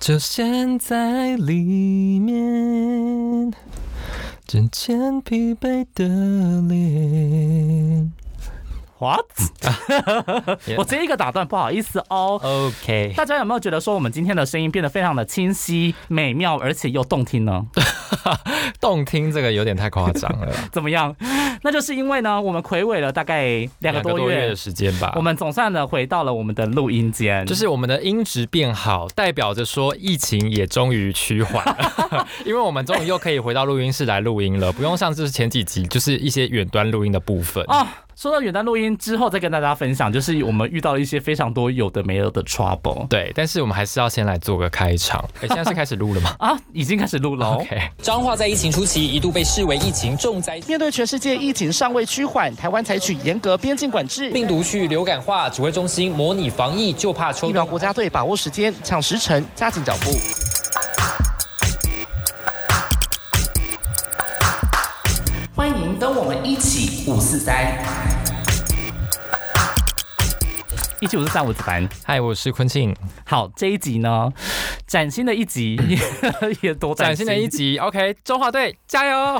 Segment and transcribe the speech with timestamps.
[0.00, 3.52] 就陷在里面，
[4.46, 8.10] 渐渐疲惫的脸。
[9.00, 9.24] What？
[10.76, 12.38] 我这一个打断，不好意思哦。
[12.42, 17.66] OK，大家有没有觉得说我们今天的声音变得非常的清晰、美妙，而且又动听呢？
[18.78, 21.16] 动听这个有点太夸张了， 怎么样？
[21.62, 25.22] 那就是因为呢，我们暌违了大概两个多月的，时间吧我。
[25.22, 31.64] 们总算呢回到了我们的录音间，就是我们的音质变好，代表着说疫情也终于趋缓，
[32.44, 37.64] 因为我们终于又可以回到录音室来录音了，不用像就是前几集就是一些远端录音的部分。
[37.68, 37.86] 哦。
[38.20, 45.24] 说到远端录音之后，再跟大家分享，就是我们遇到了一些非常多有的没有的 trouble 对，但是我们还是要先来做个开场。
[45.40, 47.56] 哎，现在是开始录了吗 啊，已经开始录了哦。
[47.62, 54.30] ？OK，彰化在疫情初期一度被视为疫情重灾区，面对全世界疫情尚未趋缓，台湾采取严格边境管制。
[54.32, 60.10] 病毒去流感化，指挥中心模拟防疫，就怕抽疫苗国家队把握时间，抢时辰，加紧脚步。
[65.60, 67.78] 欢迎跟我们一起五四三，
[71.02, 71.86] 一起五四三五子凡。
[72.02, 74.32] 嗨，我是坤庆，好，这一集呢，
[74.86, 75.78] 崭新的一集，
[76.62, 77.76] 也多崭新的一集。
[77.76, 79.38] OK，中华队加油！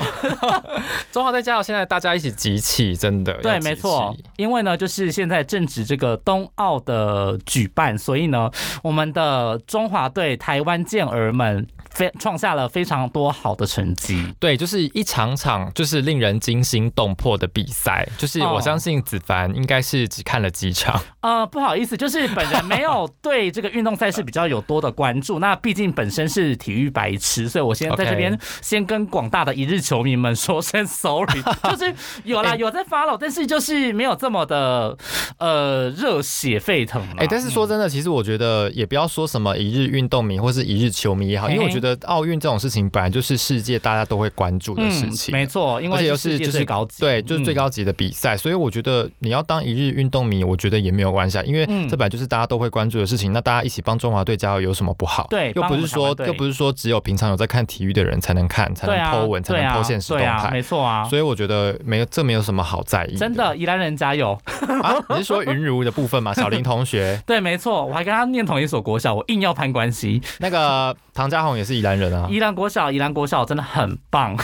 [1.11, 1.63] 中华队加油！
[1.63, 8.47] 现在大家一起集气，真的对，没错，因为呢，就是现在正值这个冬奥的举办，所以呢，
[8.83, 14.33] 我们的中华队台湾健儿们非创下了非常多好的成绩。
[14.39, 21.01] 对，就是一场场就是令人惊心动魄的比赛，就是哦我相信子凡应该是只看了几场。
[21.21, 25.39] 呃，不好意思，就是本人没有对这个运动赛事比较有多的关注。
[25.39, 31.41] 那毕竟本身是体育白痴，所以我先在这边先跟广大的一日球迷们说声 sorry。
[31.69, 34.97] 就是有啦，哎有在 follow，但是就是没有这么的
[35.37, 37.15] 呃热血沸腾啦。
[37.19, 45.31] 哎、但是说真的，其实我觉得也不要说什么一日运动迷或是一日球迷也好，因为我觉得奥运这种事情本来就是世界大家都会关注的事情。
[45.31, 53.31] 嗯没错，因为而且又是就是最高级，对，就是最嗯高级的比赛，所以我觉得你要当一日运动迷，我觉得也没有关系啊，因为嗯这本来就是大家都会关注的事情。
[53.33, 55.27] 那大家一起帮中华队加油有什么不好？
[55.29, 60.49] 对又不是说又不是说只有平常有在看体育的人才能看，才能对啊 po 文，才能对啊 po 现实动态。
[60.51, 61.03] 没错啊。
[61.05, 63.15] 所以我觉得没有这没有什么好在意。
[63.15, 64.37] 真的，宜兰人加油！
[64.81, 64.95] 啊？
[65.09, 66.33] 你是说云如的部分吗？
[66.33, 70.21] 小林同学， 对，没错，我还跟他念同一所国小，我硬要攀关系。
[70.39, 72.27] 那个唐家宏也是宜兰人啊。
[72.29, 74.35] 宜兰国小，宜兰国小真的很棒。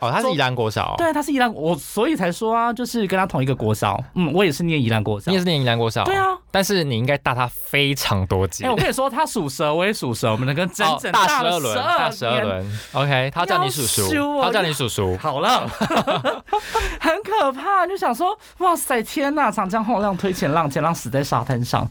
[0.00, 0.94] 哦，他是宜兰国小、哦。
[0.98, 4.02] 对，他是宜兰，我所以才说啊，就是跟他同一个国小。
[4.14, 5.38] 嗯，我也是念宜兰国小你也。
[5.38, 6.04] 是念宜兰国小。
[6.04, 6.14] 对。
[6.14, 8.64] 啊，但是你应该大他非常多届。
[8.64, 12.46] 哎、我跟你说，他属蛇，我也属蛇，我们能跟真正哦大十二轮，大十二年。
[12.46, 12.78] 轮。
[12.92, 15.16] OK，他叫你叔叔他叫你叔叔。
[15.18, 15.66] 好了，
[17.00, 21.88] 很可怕，就想说，哇塞，天呐，长江后浪推前浪，前浪死在沙滩上。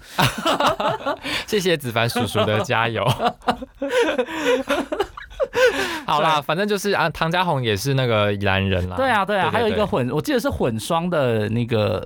[1.47, 3.05] 谢谢子凡叔叔的加油。
[6.05, 8.95] 好啦，反正就是啊，唐家红也是那个宜兰人啦。
[8.95, 12.05] 对啊，对啊，还有一个混，我记得是混双的那个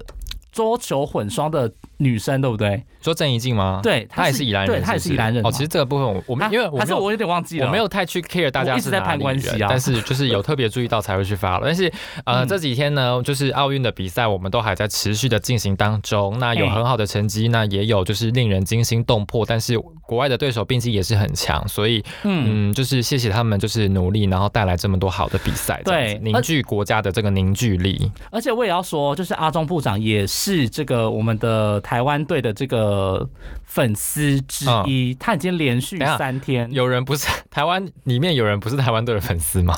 [0.51, 2.83] 桌球混双的女生，对不对？
[3.01, 3.79] 说郑怡静吗？
[3.83, 11.65] 对她也是宜兰人，对她也是宜兰人哦，其实这个部分我我们啊因为我没有还是我有点忘记了，我没有太去 care 大家我一直在攀是哪里人，关系啊但是就是有特别注意到才会去发了。
[11.65, 11.91] 但是
[12.25, 16.37] 呃、嗯这几天呢，就是奥运的比赛，我们都还在持续的进行当中。
[16.39, 22.43] 那有很好的成绩，那也有就是令人惊心动魄，但是国外的对手毕竟也是很强，所以嗯。
[22.45, 28.11] 嗯，就是谢谢他们就是努力，然后带来这么多好的比赛，对凝聚国家的这个凝聚力。
[28.31, 33.29] 而且我也要说，就是阿中部长也是这个我们的台湾队的这个
[33.63, 36.71] 粉丝之一，他已经连续三天。
[36.73, 39.75] 有人不是 台湾里面有人不是台湾队的粉丝吗？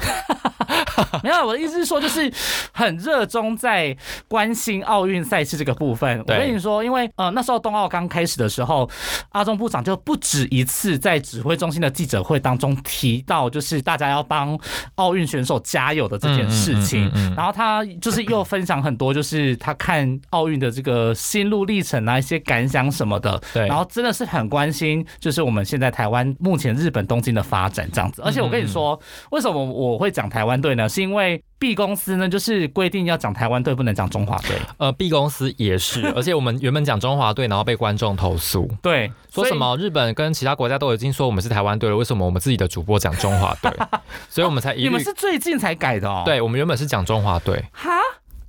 [1.24, 2.32] 没有，我的意思是说，就是
[2.72, 3.96] 很热衷在
[4.28, 6.20] 关心奥运赛事这个部分。
[6.20, 8.90] 我跟你说，因为呃那时候冬奥刚开始的时候，
[9.30, 14.58] 阿中部长就不止一次在指挥中心的记者会当中提到，就是大家要帮
[14.96, 17.12] 奥运选手加油的这件事情。
[17.14, 23.42] 嗯然后他就是又分享很多，就是他看奥运的这个心路历程啊，一些感想什么的。
[23.54, 28.22] 对然后真的是很关心，就是我们现在台湾目前日本东京的发展这样子。
[28.22, 29.00] 而且我跟你说，
[29.32, 30.85] 为什么我会讲台湾队呢？
[30.88, 34.58] 是因为 B 公司呢，就是规定要讲台湾队，不能讲中华队。
[34.78, 38.70] 呃，B 公司也是， 而且我们原本讲中华队，然后被观众投诉。
[38.82, 39.56] 对，说什？
[39.56, 43.72] 么日本跟其他国家都已经说我们是台湾队了，为什么我们自己的主播讲中华队？
[44.30, 47.92] 所以我们才你们是最近才改的哦？，对，我们原本是讲中华队，哈。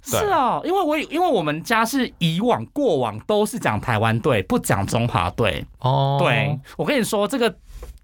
[0.08, 5.64] 是哦，因为我因为我们家是以往过往都是讲台湾队，不讲中华队。
[5.80, 7.52] 哦，对，我跟你说，这个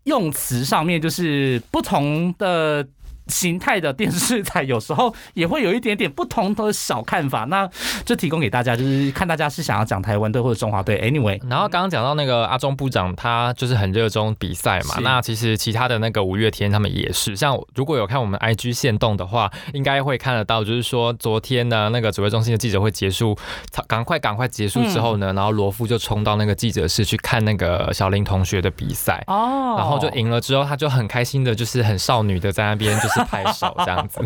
[0.02, 2.84] 用词上面就是不同的
[3.28, 7.44] 形态的电视台，有时候也会有一点点不同的小看法。
[7.44, 7.68] 那
[8.04, 11.00] 就提供给大家，就是看大家是想要讲台湾队或者中华队。
[11.00, 14.96] Anyway，然后刚刚讲到那个阿中部长，他就是很热衷比赛嘛。
[15.02, 23.36] 那其实其他的那个五月天他们也是，像如果有看我们 IG 线动的话，应该会看得到，就是说昨天呢那个指挥中心的记者会结束，
[23.86, 29.22] 赶快赶快结束之后呢，然后罗夫就冲到那个记者室去看那个小林同学的比赛。
[29.26, 34.20] 哦然后就赢了之后，他就很开心的，就是很少女的在那边就是拍手这样子，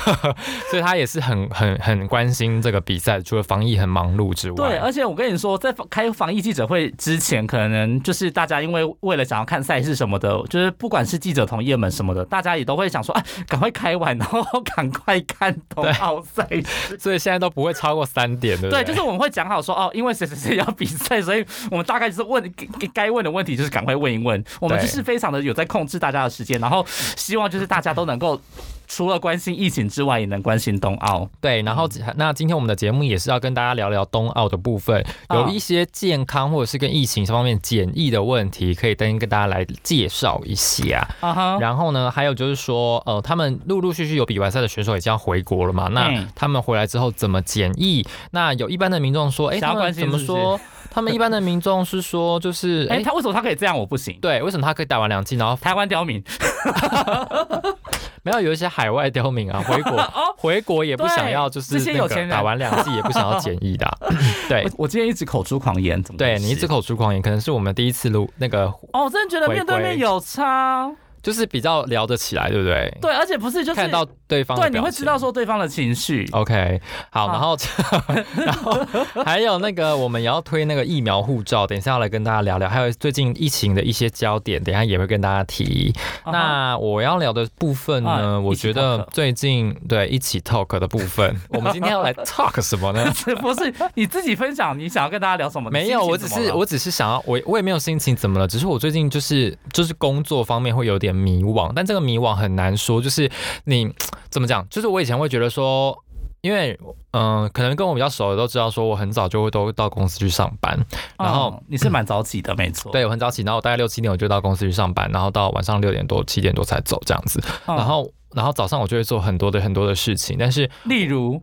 [0.70, 16.98] 所以他也是很很很关心这个比赛，除了防疫很忙碌之外，对，而且我跟你说，在开防疫记者会之前，可能就是大家因为为了想要看赛事什么的，就是不管是记者同业们什么的，大家也都会想说，啊，赶快开完，然后赶快看冬奥赛事。
[16.98, 22.42] 所以现在都不会超过三点，对不对，就是我们会讲好说，哦，因为谁谁谁要比赛，所以我们大概就是问
[22.80, 24.42] 该该问的问题，就是赶快问一问。
[24.60, 28.40] 我们就是非常的有在控制大家的时间，然后希望就是大家都能够。
[28.88, 31.28] 除了关心疫情之外，也能关心冬奥。
[31.40, 41.04] 对，然后那今天我们的节目也是要跟大家聊聊冬奥的部分，啊有一些健康或者是跟疫情方面简易的问题，可以跟跟大家来介绍一下。
[41.18, 45.88] 啊哈，然后呢，还有就是说，呃，他们陆陆续续有比完赛的选手已经要回国了嘛？
[45.88, 48.06] 那嗯他们回来之后怎么检疫？
[48.30, 50.60] 那有一般的民众说， 哎，他们怎么说？
[50.88, 54.16] 他们一般的民众是说，就是， 哎、哎，他为什么他可以这样，我不行？
[54.22, 56.22] 对，为什么他可以打完两剂，然后台湾刁民，
[58.26, 63.96] 没有有一些海外刁民啊， 回国回国也不想要，就是哦这些那有钱人个打完两剂也不想要检疫的啊，
[64.50, 64.70] 对我。
[64.78, 66.38] 我今天一直口出狂言，怎么回事？
[66.40, 70.90] 对你一直口出狂言，可能是我们第一次录那个，哦，我真的觉得面对面有差。
[71.26, 72.98] 就是比较聊得起来，对不对？
[73.00, 76.24] 对，而且不是就是看到对方的对，你会知道说对方的情绪。
[76.30, 76.80] OK，
[77.10, 77.56] 好，然后
[78.46, 78.78] 然后
[79.26, 85.92] 还有那个我们也要推那个疫苗护照，等一下要来跟大家聊聊，还有最近疫情的一些焦点，等一下也会跟大家提。
[86.26, 93.04] 那我要聊的部分呢，啊我觉得最近对一起 talk 的部分， 我们今天要来 talk 什么呢？
[93.40, 95.68] 不是你自己分享，你想要跟大家聊什么？
[95.72, 103.30] 没有，我只是我只是想要我我也没有心情怎么了，只是我最近就是就是工作方面会有点迷惘，但这个迷惘很难说，就是
[103.64, 103.92] 你
[104.28, 105.96] 怎么讲，就是我以前会觉得说。
[106.42, 106.78] 因为，
[107.10, 110.78] 嗯、可能跟我比较熟的都知道，说我很早就会都到公司去上班，
[111.18, 112.92] 然后嗯你是蛮早起的，没错。
[112.92, 121.42] 对我很早起，然后我大概六七点我就到公司去上班，然后到晚上六点多七点多才走这样子，嗯，然后然后早上我就会做很多的很多的事情，但是例如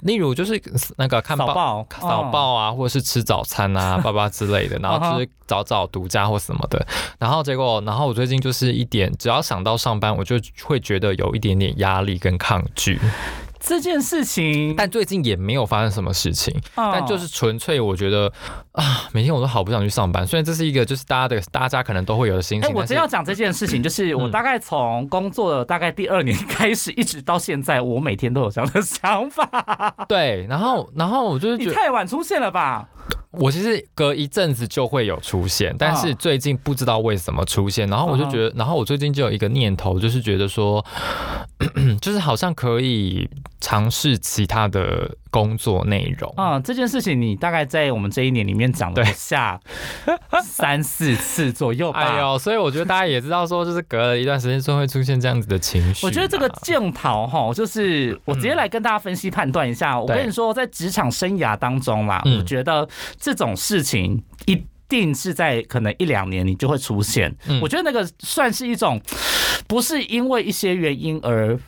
[0.00, 0.60] 例如就是
[0.96, 1.46] 那个看报
[1.90, 6.86] 扫报、啊，或者是吃早餐啊、 爸爸之类的，然后就是找找独家或什么的，
[7.18, 13.00] 然后结果，然后我最近就是一点，只要想到上班，我就会觉得有一点点压力跟抗拒，
[13.66, 18.32] 这件事情，但最近也没有发生什么事情，嗯但就是纯粹我觉得
[18.72, 29.94] 啊，每天我都好不想去上班，虽然这是一个就是大家的大家可能都会有的心哎、情，我真要讲这件事情，就是我嗯大概从工作的大概第二年开始，一直到现在，我每天都有这样的想法。
[30.08, 31.76] 对，然后然后我就是你。
[31.76, 32.88] 太晚出现了吧？
[33.30, 36.16] 我其实隔一阵子就会有出现，但是啊。
[36.18, 40.84] 最近不知道为什么出现，然后我就觉得，然后我最近就有一个念头，就是觉得说，
[42.00, 43.28] 就是好像可以
[43.60, 46.32] 尝试其他的工作内容。
[46.38, 49.60] 嗯，这件事情你大概在我们这一年里面讲了对下
[50.42, 52.00] 三四次左右吧。
[52.00, 56.06] 哎呦，所以我觉得大家也知道说，就是隔了一段时间就会出现这样子的情绪。
[56.06, 60.00] 我觉得这个镜头哈，就是我直接来跟大家分析判断一下。
[60.00, 62.88] 我跟你说，在职场生涯当中嘛，嗯我觉得
[63.20, 64.64] 这种事情一。
[64.88, 69.00] 定是在可能一两年你就会出现，嗯我觉得那个算是一种，
[69.66, 71.58] 不是因为一些原因而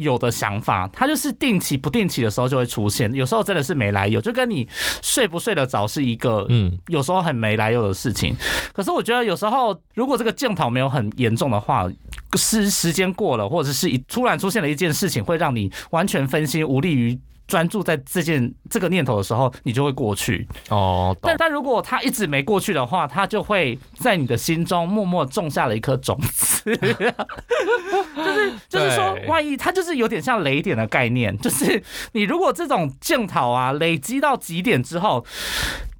[0.00, 4.68] 有的想法，它就是定期不定期的时候就会出现，有时候真的是没来由，就跟你
[5.02, 8.34] 睡不睡得着是一个嗯，有时候很没来由的事情。
[8.72, 11.88] 可是我觉得有时候，如果这个检讨没有很严重的话，
[12.34, 17.18] 时时间过了，或者是一突然出现了一件事情，会让你完全分心，无力于。
[17.50, 20.46] 专注在这件这个念头的时候，你就会过去。
[20.68, 26.62] 哦，但但如果他一直没过去的话，他就会在你的心中默默种下了一颗种子。
[28.14, 35.26] 就是就是说对，万一他就是有点像雷点的概念， 就是你如果这种检讨啊累积到极点之后，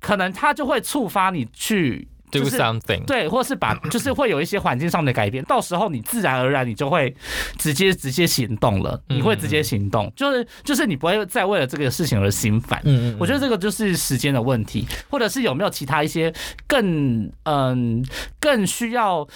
[0.00, 2.06] 可能他就会触发你去。
[2.30, 3.04] Do something。
[3.04, 7.14] 对，或是把 就是会有一些环境上的改变，到时候你自然而然你就会
[7.58, 12.80] 直接直接行动了，你会直接行动，就是就是你不会再为了这个事情而心烦。
[12.84, 16.32] 嗯嗯，我觉得这个就是时间的问题，或者是有没有其他一些
[16.66, 18.04] 更嗯
[18.38, 19.26] 更需要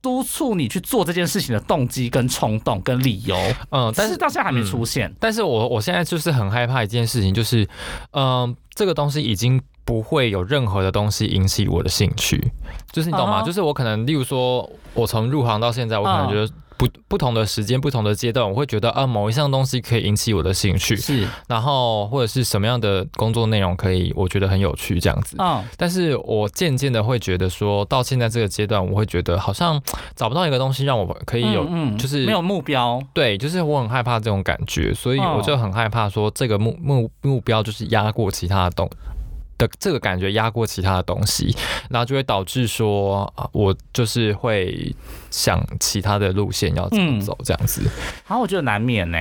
[0.00, 3.36] 督促你去做这件事情的动机、跟冲动、跟理由，
[3.70, 5.12] 嗯，但是到现在还没出现。
[5.18, 7.68] 但是我我现在就是很害怕一件事情，就是，
[8.12, 12.52] 嗯、这个东西已经不会有任何的东西引起我的兴趣，
[12.92, 13.40] 就是你懂吗？
[13.40, 25.36] 就是我可能，例如说，我从入行到现在，我可能嗯觉得不不同的时间、不同的阶段，我会觉得啊，某一项东西可以引起我的兴趣，是，然后或者是什么样的工作内容可以，我觉得很有趣这样子。
[25.38, 29.82] 嗯，但是我渐渐的会觉得说，到现在这个阶段，我会觉得好像
[30.14, 35.36] 找不到一个东西让我可以有，嗯就是没有目标，对，就是我很害怕这种感觉，所以哦。
[35.38, 38.86] 我就很害怕说这个目目目标就是压过其他的东
[39.58, 41.54] 的这个感觉压过其他的东西，
[41.90, 44.94] 然后就会导致说啊，我就是会
[45.30, 47.82] 想其他的路线要怎么嗯走这样子。
[48.26, 49.18] 然后我觉得难免呢、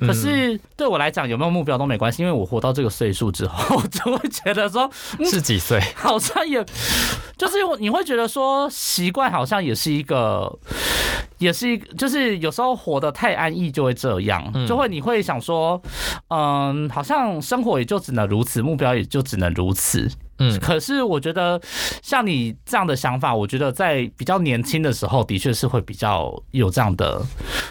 [0.00, 4.90] 嗯可是对我来讲，有没有目标都没关系，因为我活到这个岁数之后，我就会觉得说，
[5.24, 5.80] 是几岁？
[5.94, 6.64] 好像也，
[7.36, 10.58] 就是你会觉得说，习惯好像也是一个，
[11.38, 15.80] 也是一个，就是有时候活得太安逸就会这样，嗯就会你会想说，
[16.28, 20.10] 嗯，好像生活也就只能如此，目标也就只能如此。
[20.38, 21.60] 嗯可是我觉得
[22.02, 27.22] 像你这样的想法，我觉得在比较年轻的时候，的确是会比较有这样的。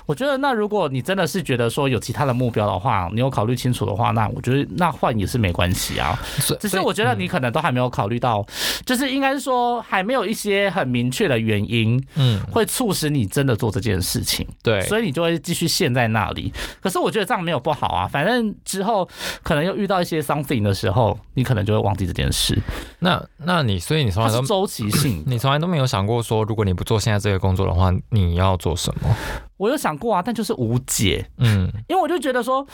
[0.05, 6.17] 我觉得那如果你真的是觉得说有其他的目标的话，你有考虑清楚的话，那我觉得那换也是没关系啊。
[6.59, 8.45] 只是我觉得你可能都还没有考虑到，
[8.85, 16.53] 就是应该是说还没有一些很明确的原因嗯，会促使你真的做这件事情，对，所以你就会继续陷在那里。
[16.79, 19.09] 可是我觉得这样没有不好啊，反正之后
[19.41, 22.55] 可能又遇到一些 something 的时候，你可能就会忘记这件事，
[22.99, 24.41] 那那你所以你从来都。
[24.51, 29.15] 周期性你从来都没有想过说，如果你不做现在这个工作的话，你要做什么？
[29.61, 31.23] 我有想过啊，但就是无解。
[31.37, 32.65] 嗯因为我就觉得说，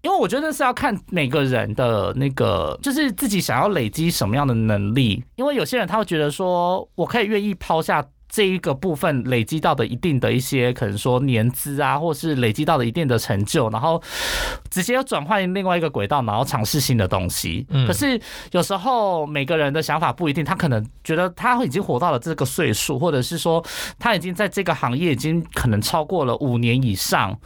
[0.00, 5.24] 因为我觉得是要看每个人的那个，就是自己想要累积什么样的能力。
[5.34, 8.06] 因为有些人他会觉得说，我可以愿意抛下。
[8.30, 14.00] 这一个部分累积到的一定的一些可能说年资啊，或是累积到的一定的成就，然后
[14.70, 17.66] 直接转换另外一个轨道，然后尝试新的东西。
[17.70, 18.20] 嗯可是
[18.52, 23.64] 有时候每个人的想法不一定，他可能觉得他已经活到了这个岁数，或者是说
[23.98, 27.36] 他已经在这个行业已经可能超过了五年以上，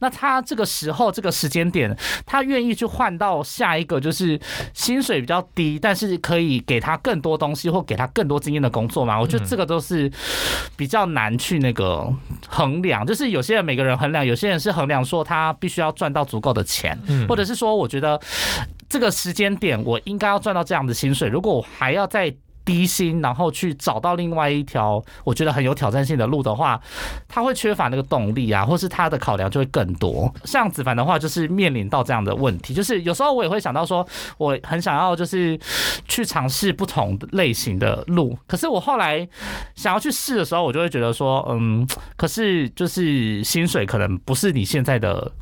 [0.00, 4.40] 那他这个时候这个时间点，他愿意去换到下一个就是
[4.72, 9.20] 薪水比较低，但是可以给他更多东西或给他更多经验的工作吗？
[9.20, 10.10] 我觉得这个都是
[10.76, 12.06] 比较难去那个
[12.48, 13.04] 衡量。
[13.06, 18.20] 就是有些人每个人衡量，有些人是衡量说他必须要赚到足够的钱，嗯或者是说我觉得
[18.88, 26.80] 这个时间点我应该要赚到这样的薪水，如果我还要再低薪，然后去找到另外一条我觉得很有挑战性的路的话，
[27.28, 30.32] 他会缺乏那个动力啊，或是他的考量就会更多。
[30.44, 34.06] 像子凡的话，就是面临到这样的问题，就是有时候我也会想到说，
[34.38, 35.58] 我很想要就是
[36.06, 39.28] 去尝试不同类型的路，可是我后来
[39.74, 45.32] 想要去试的时候，我就会觉得说，嗯，可是就是薪水可能不是你现在的。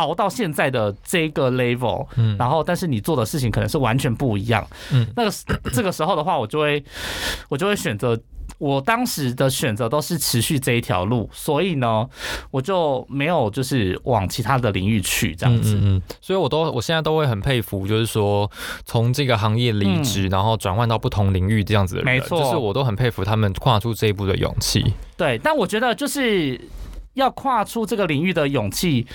[0.00, 5.30] 熬到现在的这个 level，嗯然后但是你做的事情可能是完全不一样，嗯那个
[5.72, 6.82] 这个时候的话，我就会
[7.48, 8.18] 我就会选择。
[8.58, 12.06] 我当时的选择都是持续这一条路，所以呢，
[12.50, 15.76] 我就没有就是往其他的领域去这样子。
[15.76, 18.50] 嗯嗯嗯，所以我都我现在都会很佩服，就是说
[18.84, 24.92] 从这个行业离职，然后转换到不同领域这样子的人，没错就是我都很佩服他们跨出这一步的勇气。
[25.16, 26.60] 对，但我觉得就是
[27.14, 29.06] 要跨出这个领域的勇气，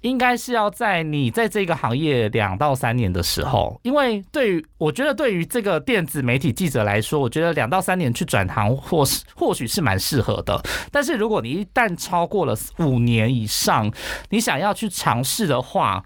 [0.00, 10.60] 应该是要在你在这个行业两到三年的时候，因为对于我觉得对于这个电子媒体记者来说，我觉得两到三年去转行或是或许是蛮适合的。
[10.90, 13.92] 但是如果你一旦超过了五年以上，
[14.30, 16.04] 你想要去尝试的话，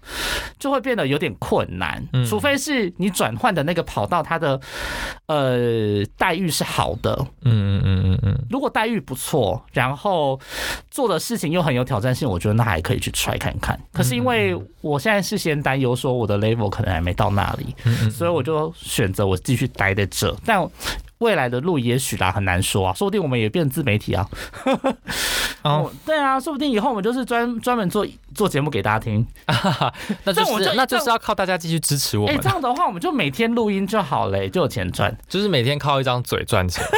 [0.59, 2.03] 就会变得有点困难。
[2.13, 4.59] 嗯除非是你转换的那个跑道，它的
[5.27, 10.39] 呃待遇是好的，嗯嗯嗯嗯嗯，如果待遇不错，然后
[10.89, 13.77] 做的事情又很有挑战性，我觉得那还可以去 try 看看。
[13.91, 17.75] 可是因为我现在是先担忧说我的 level 可能还没到那里，
[18.09, 20.33] 所以我就选择我继续待在这。
[20.45, 20.65] 但
[21.17, 24.25] 未来的路也许啦，很难说啊，说不定我们也变自媒体啊。
[25.67, 29.25] 哦，对啊，说不定以后我们就是专专门做做节目给大家听。
[30.23, 35.15] 那就是那就是要靠大家继续支持我哎、们这，样的话我们就每天录音就好了、就有钱赚。
[35.27, 36.83] 就是每天靠一张嘴赚钱。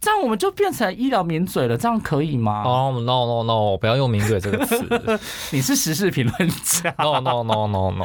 [0.00, 2.64] 这样我们就变成医疗名嘴了，这样可以吗？
[2.64, 4.84] 哦、no no no，不要用“名嘴”这个词。
[5.52, 6.92] 你是时事评论家。
[6.98, 8.04] no no no no no，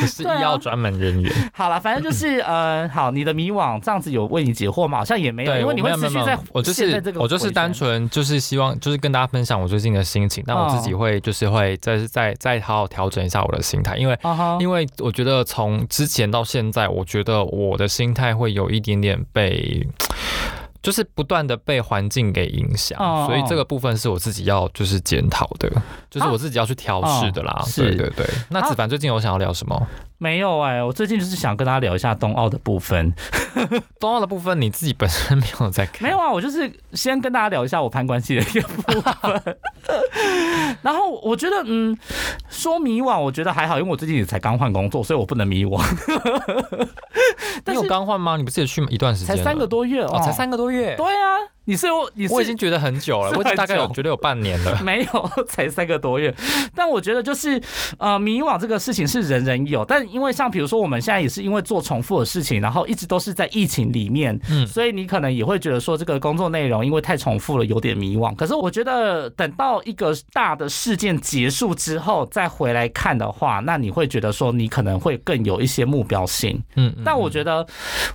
[0.00, 1.32] 我是医药专门人员。
[1.52, 4.98] 好了，反正就是 呃，好，你的迷惘这样子有为你解惑吗？
[4.98, 14.18] 好像也没有，对，因为你会持续在我就是这个我就是单纯就是希望就是跟大家分享我最近的心情，但我自己会就是会再再再好好调整一下我的心态，因为
[14.60, 19.86] 因为我觉得从之前到现在，我觉得我的心态会有一点点被。
[20.88, 25.70] 就是不断的被环境给影响，哦所以这个部分是我自己要就是检讨的，
[26.08, 27.62] 就是我自己要去调试的啦。
[27.76, 28.26] 对对对。
[28.48, 29.86] 那子凡最近有想要聊什么？
[30.20, 33.14] 没有哎、我最近就是想跟大家聊一下冬奥的部分。
[34.00, 39.56] 冬奥的部分你自己本身没有在看，没有啊，我就是先跟大家聊一下我攀关系的一个部分。
[40.82, 41.96] 然后我觉得，嗯，
[42.48, 45.80] 说迷惘，我觉得还好，因为我最近也才刚换工作，所以我不能迷惘。
[46.08, 46.88] 你有
[47.64, 48.36] 但是刚换吗？
[48.36, 49.36] 你不是也去一段时间？
[49.36, 50.96] 才三个多月哦，才三个多月。
[50.96, 54.74] 对啊，你是我你是我已经觉得很久了，是我已经大概有觉得有半年了。
[54.82, 56.34] 没有，才三个多月。
[56.74, 57.60] 但我觉得就是
[57.98, 68.34] 呃，迷惘这个事情是人人有，但因为像比如说我们现在也是因为做重复的事情，然后一直都是在疫情里面，嗯所以你可能也会觉得说这个工作内容因为太重复了，有点迷惘。
[68.34, 76.58] 可是我觉得等到一个大的事件结束之后再回来看的话，那你会觉得说你可能会更有一些目标性。
[76.76, 77.66] 嗯，嗯但我觉得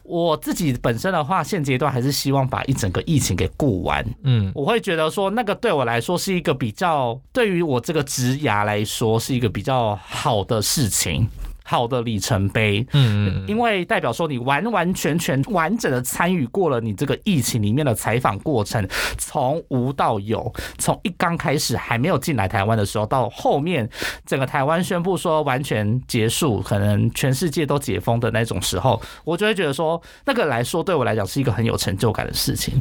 [0.01, 4.05] 我自己本身的话，现阶段还是希望把一整个疫情给顾完。
[4.23, 11.27] 嗯我会觉得说，那个对我来说是一个比较，对于我这个职涯来说是一个比较好的事情，
[11.63, 12.85] 好的里程碑。
[12.91, 23.89] 嗯嗯因为代表说你完完全全完整的参与过了你这个疫情里面的采访过程，从无到有，从一刚开始还没有进来台湾的时候，到后面
[24.25, 32.73] 整个台湾宣布说完全结束，可能全世界都解封的那种时候，我就会觉得说，那个来说对我来讲是一个很有成就感的事情，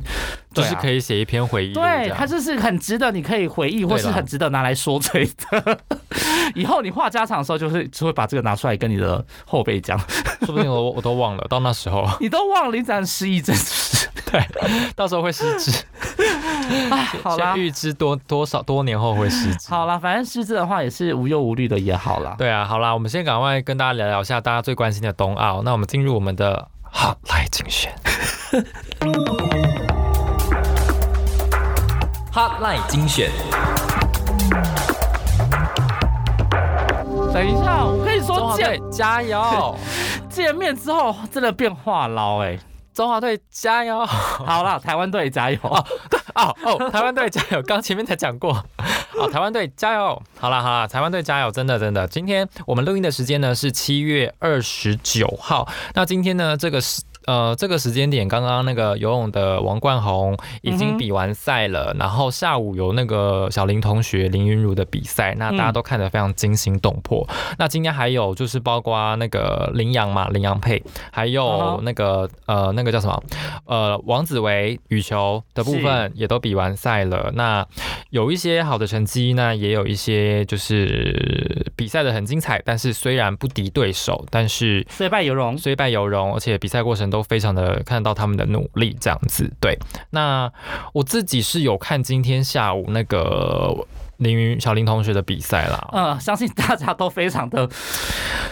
[0.53, 1.03] 就是可以。
[1.03, 2.17] 写一篇回忆对，样。
[2.17, 5.79] 它就是很值得你可以回忆，或是很值得拿来说嘴的。
[6.55, 9.99] 以后你话家常的时候，就是就会把这个拿出来跟你的后辈讲，
[10.47, 14.39] 说不定我我都忘了，到那时候， 你都忘了你咱失忆症是不是？
[14.95, 15.73] 到时候会失智。
[16.91, 19.69] 哎，好啦先，预知多多少多年后会失智。
[19.71, 22.37] 好啦，反正失智的话也是无忧无虑的也好啦。
[22.39, 25.63] 对啊，好啦，我们先赶快跟大家聊聊一下大家最关心的冬奥。
[25.65, 27.93] 那我们进入我们的好来精选。
[32.35, 33.31] Hotline 精选，
[37.31, 39.77] 等一下，我跟你说，见加油！
[40.31, 42.59] 见面之后真的变话痨哎。
[42.95, 44.05] 中华队加油！
[44.07, 45.59] 好啦，台湾队加油！
[45.65, 45.85] 哦
[46.35, 47.61] 哦哦，台湾队加油！
[47.69, 48.55] 刚前面才讲过。
[49.19, 50.23] 好，台湾队加油！
[50.39, 51.51] 好了好啦，台湾队加油！
[51.51, 55.69] 真的真的，今天我们录音的时间呢是七月二十九号。
[55.95, 67.29] 那今天呢这个时呃这个时间点，刚刚那个游泳的王冠宏已经比完赛了，然后下午有那个小林同学林云茹的比赛，那大家都看得非常惊心动魄。
[67.59, 73.23] 那今天还有就是包括那个林阳嘛，林阳配，还嗯有那个呃那个叫什么
[73.67, 77.31] 呃王子维羽球的部分也都比完赛了。
[77.35, 77.67] 那
[78.11, 85.57] 有一些好的成绩，那也有一些就是比赛的很精彩，但是虽然不敌对手，但是虽败犹荣。
[85.57, 89.53] 虽败犹荣，而且比赛过程都非常的看到他们的努力，这样子。
[89.61, 89.79] 对，
[90.11, 90.51] 那
[90.95, 93.87] 我自己是有看今天下午那个
[94.23, 97.69] 林云小林同学的比赛啦，嗯，相信大家都非常的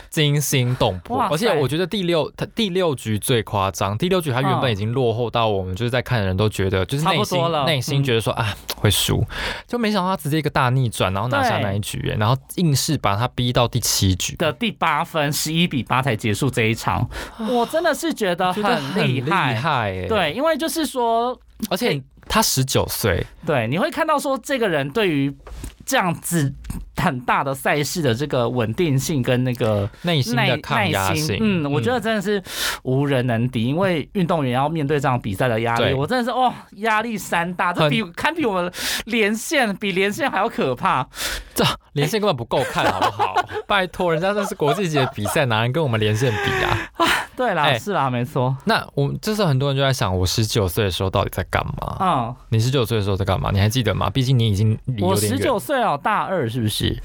[0.09, 1.23] 惊心动魄。
[1.31, 9.23] 而且我觉得第六他第六局最夸张，第六局他原本已经落后到我们就是在看的人都觉得就是内心内心嗯觉得说、啊会输，
[9.67, 14.35] 就没想到他直接一个大逆转，然后拿下那一局，然后硬是把他逼到第七局。
[14.37, 17.07] 的第八分，十一比八才结束这一场，
[17.51, 18.63] 我真的是觉得很
[18.97, 20.07] 厉害。
[20.09, 25.37] 对，因为就是说，而且他十九岁，对，你会看到说这个人对于
[25.85, 26.55] 这样子
[26.97, 32.41] 很大的赛事的这个稳定性跟那个内心耐的抗压耐性心，，嗯，我觉得真的是
[32.85, 38.73] 无人能敌，因为运动员要面对这样比赛的压力，我真的是哦，压力山大，这比堪比我们
[39.07, 41.05] 连线比连线还要可怕。
[41.53, 41.65] 这
[41.95, 43.35] 连线根本不够看，好不好？
[43.67, 47.07] 拜托，人家这是国际级的比赛，哪能跟我们连线比啊？
[47.37, 51.97] 对啦，哎是啦，没错，那我这时候很多人就在想，我十九岁的时候到底在干嘛？
[51.99, 53.51] 嗯，你十九岁的时候在干嘛？
[53.53, 54.09] 你还记得吗？
[54.11, 57.01] 毕竟你已经离我十九岁哦，大二是不是？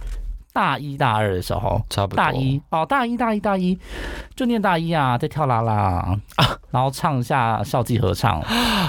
[0.54, 2.17] 大一、大二的时候，差不多。
[2.17, 3.78] 大一哦，大一、大一、大一，
[4.38, 6.17] 就念大一啊，在跳啦啦，
[6.71, 8.39] 然后唱一下校际合唱、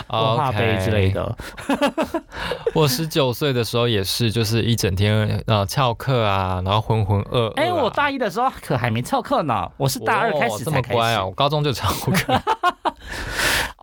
[0.09, 1.11] 文化杯之类。
[1.11, 1.37] 的。
[2.73, 7.53] 我十九岁的时候也是，就是一整天呃翘课啊，然后浑浑噩噩、啊。
[7.57, 10.95] 哎、我大一的时候可还没翘课呢，我是大二开始才开始。
[10.95, 11.27] 么乖啊！
[11.27, 12.41] 我高中就翘课。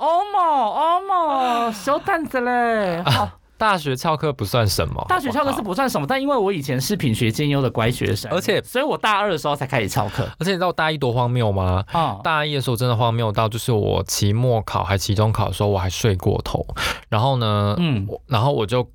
[0.03, 3.01] 哦莫哦莫，小蛋子嘞！
[3.05, 11.85] 好，大学翘课不算什么，大学翘课是不算什么，但因为我以前是品学兼优的乖学生，而且所以我大二的时候才开始翘课而且你知道大一多荒谬吗？
[11.93, 12.19] 啊。
[12.21, 16.65] 大一的时候真的荒谬到，就是我期末考还期中考的时候，我还睡过头。
[17.07, 18.85] 然后呢，嗯我然后我就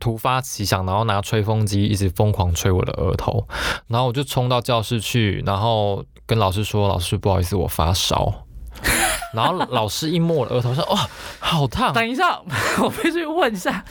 [0.00, 3.46] 突发奇想，然后拿吹风机一直疯狂吹我的额头，
[3.88, 8.32] 然后我就冲到教室去，然后跟老师说：“老师，不好意思，我发烧。”
[9.36, 10.96] 然后老师一摸我的额头说：“哦，
[11.38, 12.40] 好烫！”等一下，
[12.82, 13.84] 我必须问一下，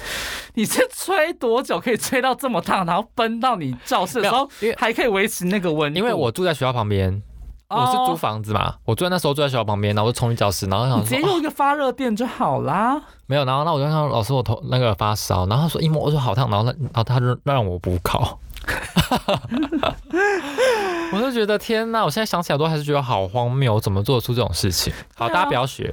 [0.55, 5.99] 你是吹多久可以吹到这么烫，然后奔到你教室的时候因为还可以维持那个温度？
[5.99, 7.21] 因为我住在学校旁边，
[7.69, 13.01] 我是租哦房子嘛，我住在那时候住在学校旁边，然后我就冲去教室，然后想说、直接用一个发热垫就好啦。
[13.27, 18.39] 没有，然后那我就看老师我头那个发烧，然后他说一摸我说好烫，然后那然后他就让我补考，
[21.13, 24.93] 我就觉得天呐，我现在想起来都还是觉得好荒谬，我怎么做出这种事情？
[25.15, 25.91] 好，大家不要学。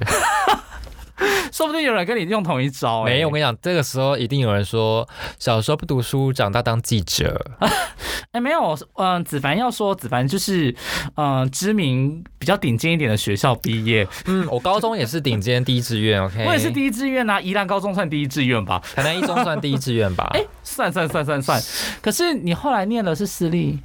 [1.51, 3.05] 说不定有人跟你用同一招、欸。
[3.05, 5.07] 没有，我跟你讲，这个时候一定有人说，
[5.39, 7.39] 小时候不读书，长大当记者。
[8.31, 10.75] 哎、没有，嗯、子凡要说，子凡就是，
[11.15, 16.43] 嗯、知名比较顶尖一点的学校毕业，嗯，我高中也是顶尖第一志愿，OK。
[16.47, 18.81] 我也是第一志愿啊，宜兰高中算第一志愿吧？
[18.95, 20.27] 台南一中算第一志愿吧？
[20.33, 21.61] 哎、算算算算算，
[22.01, 23.77] 可是你后来念的是私立，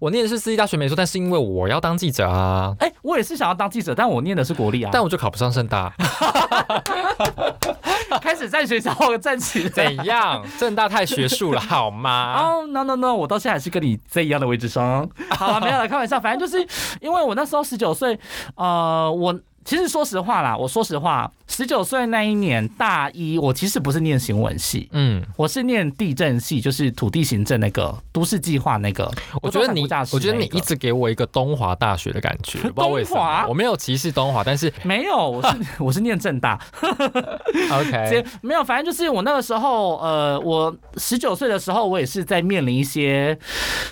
[0.00, 5.92] 我念的是私立大学没错，但是因为我要当记者啊，哎、我也是想要当记者，但我念的是国立啊，但我就考不上盛大，
[8.20, 9.68] 开始在学校站起来。
[9.68, 10.44] 怎样？
[10.58, 12.36] 正大太学术了好吗？
[12.38, 15.08] 哦、no no no，我到现在还是跟你在一样的位置上。
[15.30, 16.20] 好了，没有了，开玩笑。
[16.20, 16.66] 反正就是
[17.00, 18.18] 因为我那时候十九岁，
[18.54, 29.10] 呃，我其实说实话啦，我说实话，十九岁那一年大一，我其实不是念新闻系，嗯，我是念地震系，就是土地行政那个都市计划那个。
[29.42, 29.82] 我觉得你
[30.12, 33.48] 我觉得你一直给我一个东华大学的感觉， 不知道为什东华么。
[33.48, 43.36] 我没有歧视东华，但是没有，我是 我是念正大， 直 OK，没有，反正就是我那个时候，呃，我十九岁的时候，我也是在面临一些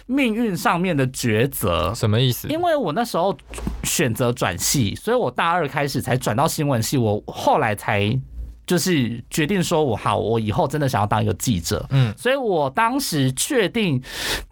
[0.06, 1.92] 命运上面的抉择。
[1.94, 2.46] 什么意思？
[2.48, 3.36] 因为我那时候
[3.82, 8.10] 选择转系，所以我大二开始才转到新闻系，我后来才
[8.66, 11.86] 就是决定说我好，我以后真的想要当一个记者。
[11.90, 12.12] 嗯。
[12.18, 14.02] 所以我当时确定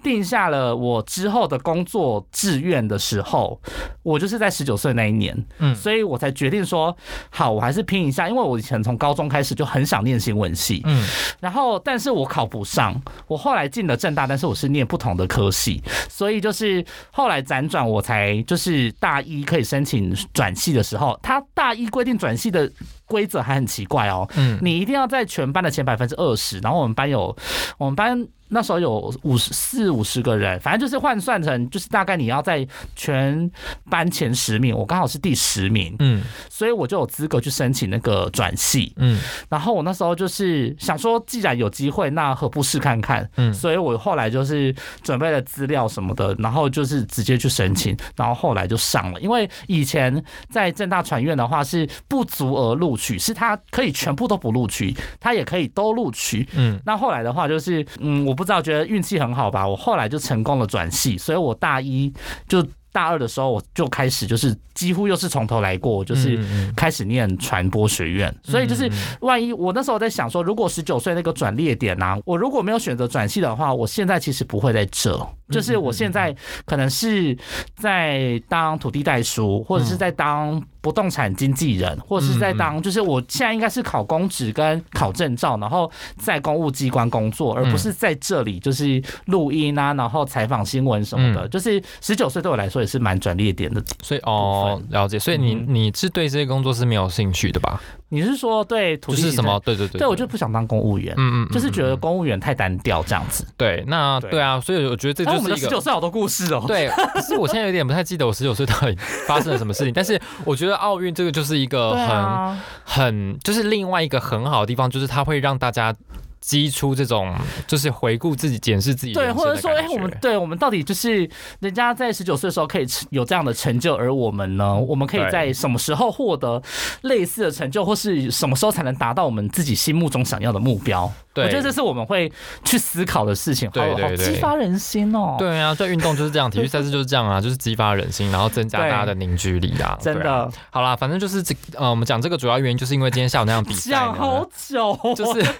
[0.02, 3.60] 定下了我之后的工作志愿的时候，
[4.02, 5.74] 我就是在十九岁那一年，嗯。
[5.74, 6.96] 所以我才决定说
[7.30, 11.04] 好，我还是拼一下，因为我以前从高中开始就很想念新闻系，嗯。
[11.40, 22.70] 然后但是我考不上，我后来进了正大，但是我是念不同的科系，所以就是后来辗转，我才就是大一可以申请转系的时候，他大一规定转系的
[23.06, 27.36] 规则还很奇怪哦，嗯你一定要在全班的前百分之二十，然后我们班有
[27.78, 28.26] 我们班。
[28.54, 32.64] 那时候有五十四五十个人，反正就是换算成就是大概你要在
[32.94, 33.50] 全
[33.90, 38.92] 班前十名，我刚好是第十名，嗯所以我就有资格去申请那个转系。
[38.96, 43.28] 嗯然后我那时候就是想说，既然有机会，那何不试看看？
[43.36, 49.20] 嗯所以我后来就是准备了资料什么的，然后就是直接去申请，然后后来就上了。
[49.20, 56.48] 因为以前在正大传院的话是不足额录取，是他可以全部都不录取，他也可以都录取。
[56.54, 59.66] 嗯那后来的话就是，嗯，我不知道，觉得运气很好吧。
[59.66, 62.12] 我后来就成功了转系，所以我大一
[62.46, 66.38] 就大二的时候我就开始就是几乎又是从头来过，就是
[66.76, 68.32] 开始念传播学院。
[68.44, 68.88] 所以就是
[69.20, 77.36] 万一我那时候在想说，如果十九岁那个转捩点啊，我如果没有选择转系的话，我现在其实不会在这，就是我现在可能是
[77.74, 91.46] 在当土地代书，或者是在当不动产经纪人，或者是在当，就是我现在应该是考公职跟考证照，然后在公务机关工作，而不是在这里就是录音啊，然后采访新闻什么的。
[91.46, 93.82] 嗯就是十九岁对我来说也是蛮转捩点的。
[94.02, 95.18] 所以哦，了解。
[95.18, 97.80] 所以你嗯你是对这些工作是没有兴趣的吧？
[98.08, 99.58] 你是说对土地就是什么？
[99.64, 99.98] 对对对政？
[100.00, 101.14] 对，我就不想当公务员。
[101.16, 103.46] 嗯嗯，就是觉得嗯公务员太单调这样子。
[103.56, 106.64] 对，那对对啊，所以我觉得这就是一个十九岁好多故事哦。
[106.66, 115.94] 对，可是我现在有点不太记得我十九岁到底发生了什么事情，但是我觉得奥运这个就是一个很、啊，很就是另外一个很好的地方，就是它会让大家
[116.40, 117.34] 激出这种
[117.66, 121.28] 就是回顾自己、检视自己对，或者说，哎、我们对我们到底就是
[121.60, 126.62] 人家在十九岁的时候可以有这样的成就，而我们呢，我们可以在什么时候获得
[127.02, 131.10] 类似的成就，或是什么时候才能达到我们自己心目中想要的目标？
[131.34, 132.30] 对我觉得这是我们会
[132.64, 135.36] 去思考的事情，好好对对对激发人心哦。
[135.38, 139.98] 对啊，这运动就是这样，体育赛事就是这样啊， 就是激发人心，然后增加大家的凝聚力啊。
[140.00, 145.54] 真的好啦，反正就是这呃，我们讲这个主要原因，就是因为今天下午那场比赛讲好，久 哦，就是，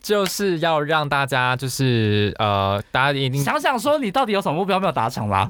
[0.00, 5.48] 就是要让大家就是呃，大家一定想想说你到底有什么目标没有达成啦？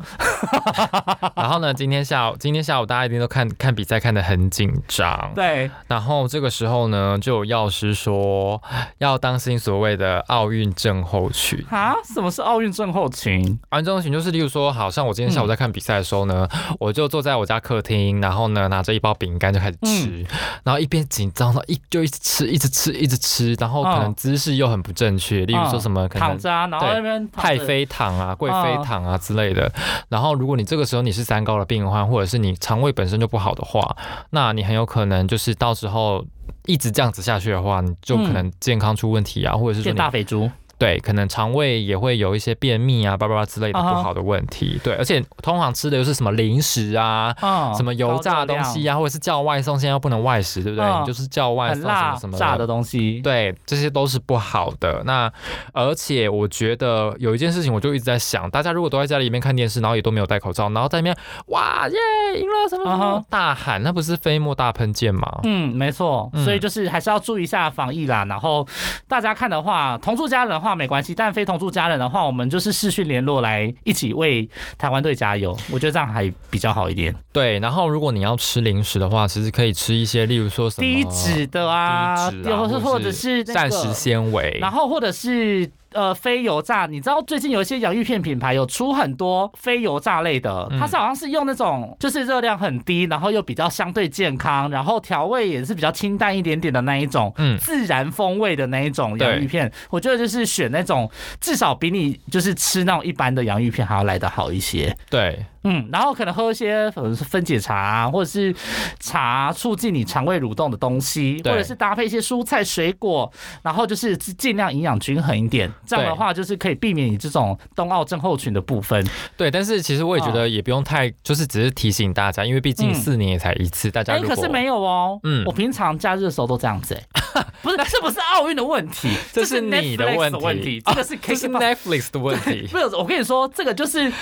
[1.35, 5.33] 然后呢，今天下午今天下午大家一定都看看比赛看得很紧张。
[5.35, 8.63] 对，然后这个时候呢，就有药师说
[8.99, 11.65] 要当心所谓的奥运症候群。
[11.71, 13.59] 啊，什么是奥运症候群？
[13.71, 16.49] 奥运症候群就是，例如说，好像我今天下午在看比赛的时候呢，
[16.81, 20.27] 我就坐在我家客厅，然后呢拿着一包饼干就开始吃，
[20.65, 29.73] 然后一边紧张到一就一直吃，一直吃，一直吃，然后可能嗯姿势又很不正确，例如说什么可能躺着啊，然后对那边太妃躺啊、贵妃躺啊之类的。
[30.09, 33.97] 然后，如果你这个时候你是三高的病患，或者是你肠胃本身就不好的话，
[34.31, 36.25] 那你很有可能就是到时候
[36.67, 40.51] 一直这样子下去的话，你就可能健康出问题啊，或者是说你大肥猪。
[40.79, 44.81] 对，可能肠胃也会有一些便秘啊、叭叭叭之类的不好的问题。
[44.83, 47.35] 对，而且通常吃的又是什么零食啊。
[47.43, 51.07] 嗯什么油炸的东西啊，或者是叫外送，现在又不能外食，对不对？
[51.07, 55.03] 就是叫外送什么什么炸的东西，对，这些都是不好的。
[55.05, 55.31] 那
[55.73, 61.17] 而且我觉得有一件事情，我就一直在想，大家如果都在家里面看电视，然后也都没有戴口罩，然后在那边
[61.49, 65.41] 哇耶赢了什么什么大喊，那不是飞沫大喷溅吗？
[65.45, 68.25] 嗯，没错，嗯所以就是还是要注意一下防疫啦。
[68.25, 68.67] 然后
[69.07, 74.49] 大家看的话，同住家人的话没关系，但非同住家人的话，我们就是视讯联络来一起为
[74.79, 75.57] 台湾队加油。
[75.71, 77.15] 我觉得这样还比较好一点。
[77.33, 85.71] 对，然后如果你要吃零食的话，其实可以吃一些，例如说什么低脂的啊，低脂啊或或者是膳食个，纤维，然后或者是。
[85.97, 90.79] 呃，非油炸，你知道最近有一些洋芋片品牌有出很多非油炸类的，嗯。
[90.79, 97.57] 它是好像是用那种就是热量很低，然后又比较相对健康，然后调味也是比较清淡一点点的那一种，嗯。
[97.59, 104.95] 自然风味的那一种洋芋片，我觉得就是选那种至少比你就是吃那种一般的洋芋片还要来得好一些。
[105.09, 105.43] 对。
[105.69, 108.55] 嗯，然后可能喝一些可能是分解茶、啊，或者是
[109.01, 113.29] 茶促进你肠胃蠕动的东西，或者是搭配一些蔬菜水果，
[113.63, 115.69] 然后就是尽量营养均衡一点。
[115.87, 119.07] 这样的话，就是可以避免你这种冬奥症候群的部分。
[119.37, 122.95] 对，但是其实我也觉得也不用太，就是只是提醒大家，因为毕竟嗯。
[122.95, 125.45] 四年也才一次，大家可是没有哦，嗯。
[125.47, 130.81] 我平常假日的时候都这样子、哎， 不是，这不是奥运的问题， 这是是你的问题。
[130.81, 132.67] 题，这个是 这是 K Netflix 的问题。
[132.73, 134.13] 不是，我跟你说，这个就是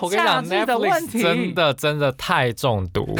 [0.00, 3.16] 我跟你讲夏季的问，Netflix 题真的真的太中毒，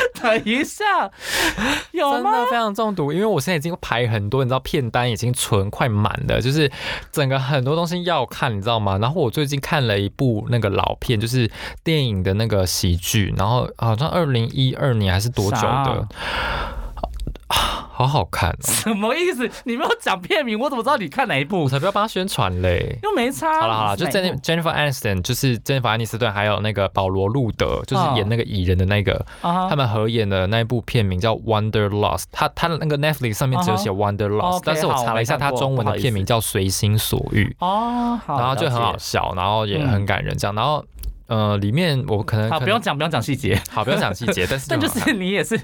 [0.20, 1.10] 等一下，
[1.92, 2.16] 有吗？
[2.22, 3.12] 真的非常中毒。
[3.12, 6.70] 因为我现在已经排很多，你知道片单已经存快满了，就是
[7.12, 8.98] 整个很多东西要看，你知道吗？
[8.98, 11.50] 然后我最近看了一部那个老片，就是
[11.82, 16.08] 电影的那个喜剧，然后好像二零一二年还是多久的啥，
[18.06, 18.56] 好好看哦。
[18.62, 19.48] 什么意思？
[19.64, 21.68] 你没有讲片名，我怎么知道你看哪一部我？
[21.68, 22.98] 才不要帮他宣传嘞。
[23.02, 23.60] 又没差。
[23.60, 38.96] 好了好了，就 Jennifer Jennifer Aniston，就是 Jennifer Aniston，，还有那个保罗路德，就是哦演那个蚁人的那个，他们合演的那一部片名叫《Wonder Lost》，他他的那个 Netflix 上面只有写啊 Wonder Lost，、但是我查了一下，它好我没看过中文的片名叫《随心所欲哦，》，好，然后就很好。
[38.98, 40.84] 笑，然后也很感人，这样，然后
[41.30, 43.56] 呃，里面我可能好，不用讲，不用讲细节。
[43.70, 45.56] 好，不用讲细节，但是 但就是你也是，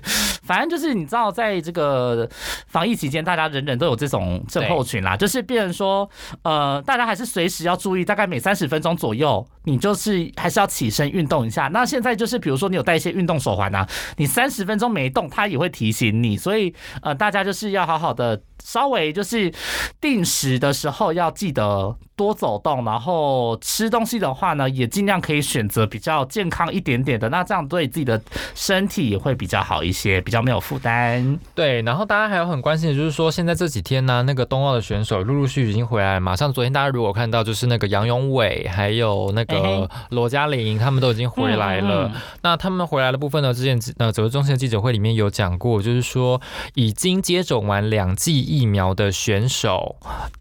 [0.44, 2.28] 反正就是你知道，在这个
[2.68, 6.08] 防疫期间，大家人人都有这种症候群啦，就是变成说，
[6.42, 11.66] 呃，大家还是随时要注意，大概每三十分钟左右，你就是还是要起身运动一下。
[11.72, 13.84] 那现在就是比如说你有带一些运动手环啊，
[14.18, 18.40] 你三十分钟没动，它也会提醒你，所以呃，大家就是要好好的。
[18.64, 19.52] 稍微就是
[20.00, 28.20] 定时的时候要记得多走动，然后吃东西的话呢，也尽量可以选择比较健康一点点的，那这样对自己的
[28.54, 31.38] 身体也会比较好一些，比较没有负担。
[31.54, 36.34] 对，然后大家还有很关心的就是说，现在这几天呢，那个冬奥的选手陆陆续续已经回来了嘛。
[36.34, 42.08] 像昨天大家如果看到，就是那个杨永伟还有那个罗嘉玲，他们都已经回来了。
[42.08, 46.40] 嗯嗯那他们回来的部分呢，之前呃指挥中心的记者会里面有讲过，就是说
[46.74, 49.96] 已经接种完两剂疫苗的选手，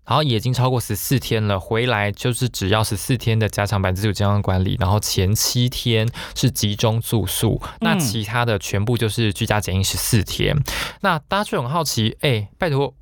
[0.06, 10.56] 然后也已经超过十四天了，回来就是只要十四天的加强版自主健康管理，然后前七天是集中住宿，那嗯其他的全部就是居家检疫十四天。
[11.02, 12.94] 那大家就很好奇，哎、拜托。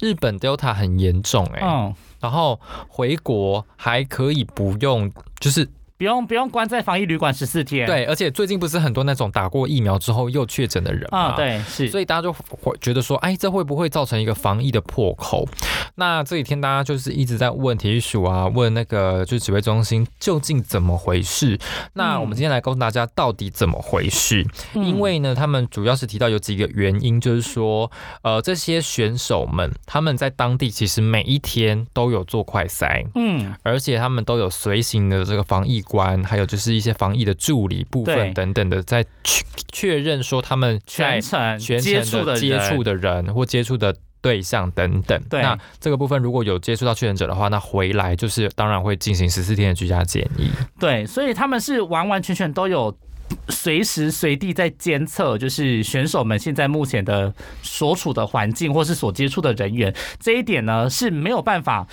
[0.00, 5.66] 日本 Delta 很严重哎、嗯，然后回国还可以不用，就是
[6.02, 7.86] 不用不用关在防疫旅馆十四天。
[7.86, 11.26] 对，而且最近不是很多那种打过疫苗之后又确诊的人嘛？
[11.26, 11.36] 啊，。
[11.36, 15.46] 对是，所以大家就会觉得说，哎，这会不会造成一个防疫的破口？
[15.94, 21.56] 那这几天大家就是一直在问体育署啊，问那个就是指挥中心究竟怎么回事？
[21.92, 24.44] 那我们今天来告诉大家到底怎么回事？
[24.74, 27.88] 嗯因为呢，他们主要是提到有几个原因，就是说，
[28.22, 43.94] 呃，这些选手们他们在当地其实每一天都有做快筛，嗯而且他们都有随行的这个防疫官，还有就是一些防疫的助理部分等等的，在确确认说他们在全程全接触的程的接触的的人或接触的。
[44.22, 50.48] 对象等等，对那这个部分如果有接触到确诊者的话，那回来就是当然会进行十四天的居家检疫。
[50.78, 52.96] 对，所以他们是完完全全都有。
[53.52, 61.86] 随时随地在监测，就是选手们现在目前的所处的环境，或是所接触的人员，这一点呢是没有办法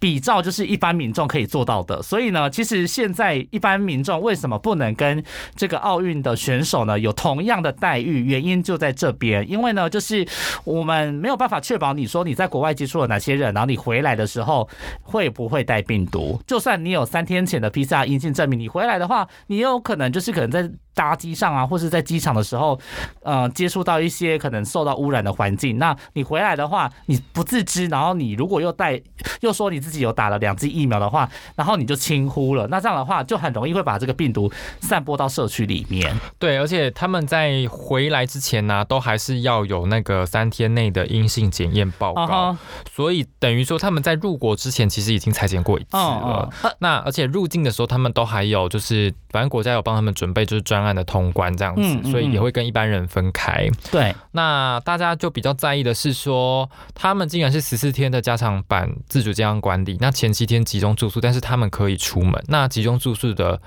[0.00, 2.02] 比照，就是一般民众可以做到的。
[2.02, 5.22] 所以呢，其实现在一般民众为什么不能跟
[5.54, 8.24] 这个奥运的选手呢有同样的待遇？
[8.24, 10.26] 原因就在这边，因为呢，就是
[10.64, 14.68] 我们没有办法确保你说你在国外接触了哪些人，然后你回来的时候
[15.02, 16.40] 会不会带病毒。
[16.46, 20.70] 就算你有三天前的 PCR 阴性证明，你回来的话，你有可能就是可能在。
[21.02, 22.78] 搭机上啊，或是在机场的时候，
[23.24, 29.00] 呃，接触到一些可能受到污染的环境，那你回来的话，你不自知，然后你如果又带
[29.40, 34.48] 又说你自己有打了两剂疫苗的话，然后你就轻忽了，那这样的话就很容易会把这个病毒
[34.80, 36.16] 散播到社区里面。
[36.38, 42.56] 对，而且他们在回来之前呢、都还是要有那个三天内的阴性检验报告，
[42.94, 46.48] 所以等于说他们在入国之前其实已经裁剪过一次了。
[46.62, 53.68] 嗯那而且入境的时候，他们都还有就是，反正国家有帮他们准备就是专案的通关这样子，嗯嗯所以也会跟一般人分开。
[53.90, 62.32] 对，那大家就比较在意的是说，他们竟然是十四天的加长版自主健康管理，那前七天集中住宿，但是他们可以出门。
[62.48, 63.60] 那集中住宿的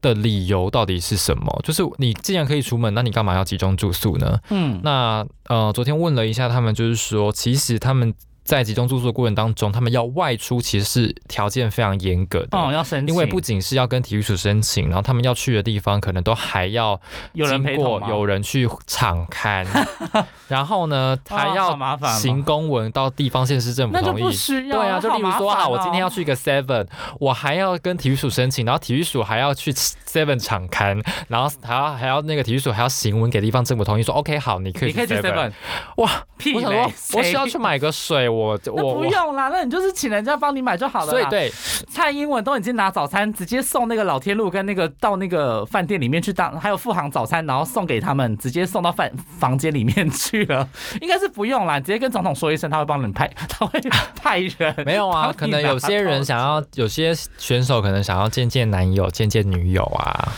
[0.00, 1.60] 的理由到底是什么？
[1.64, 4.38] 就是你既然可以出门，那你干嘛要集中住宿呢？
[4.50, 8.14] 嗯，那呃，昨天问了一下他们，就是说，其实他们
[8.50, 12.58] 在集中住宿的过程当中，他们要外出其实是条件非常严格的。
[12.58, 17.00] 哦，要申请，因为不仅是要跟体育署申请，然后他们要去的地方可能都还要
[17.32, 19.64] 有人陪同有人去场刊，
[20.48, 21.78] 然后呢还要
[22.18, 24.22] 行公文到地方县市政府同意。
[24.24, 26.88] 不需要，对啊，就例如说，好麻烦好，我今天哦要去一个 Seven，
[27.20, 35.52] 我还要跟体育署申请，然后体育署还要去 Seven 场刊，然后还要还要那个体育署还要行文给地方政府同意说，OK，好，你可以去 Seven，
[35.98, 41.10] 哇，屁我想说，我需要去买个水，我那我我，不用啦，那你就是请人家帮你买就好了啦。
[41.10, 41.50] 所以对，
[41.88, 50.68] 蔡英文都已经拿早餐直接送那个老天路跟那个到那个饭店里面去当，还有富航早餐，然后送给他们，直接送到饭房间里面去了。
[51.00, 53.80] 应该是不用啦，直接跟总统说一声，他会帮你派， 他会
[54.20, 54.74] 派人。
[54.84, 60.32] 没有啊，可能有些人想要，有些选手可能想要见见男友、见见女友啊，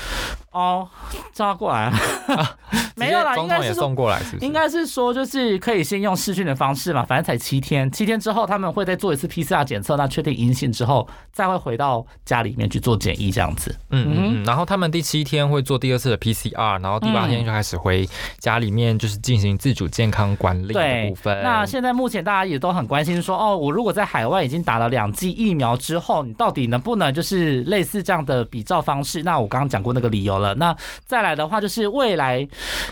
[0.52, 0.88] 哦，
[1.32, 2.56] 叫他过来啊。
[2.94, 4.46] 没有啦，应该是送过来，是不是？
[4.46, 13.74] 应该是说，就是可以先用试训的方式嘛，反正才七天，七天之后他们会再做一次 PCR 检测，那确定阴性之后，再会回到家里面去做检疫这样子。
[13.90, 21.42] 嗯嗯嗯，然后他们第七天会做第二次的 PCR，然后第八天就开始回家里面，就是进行自主健康管理的部分。
[21.42, 29.22] 那现在目前大家也都很关心说，哦，我如果在海外已经打了两剂疫苗之后，你到底能不能就是类似这样的比照方式？
[29.22, 32.46] 那我刚刚讲过那个理由那再来的话，就是未来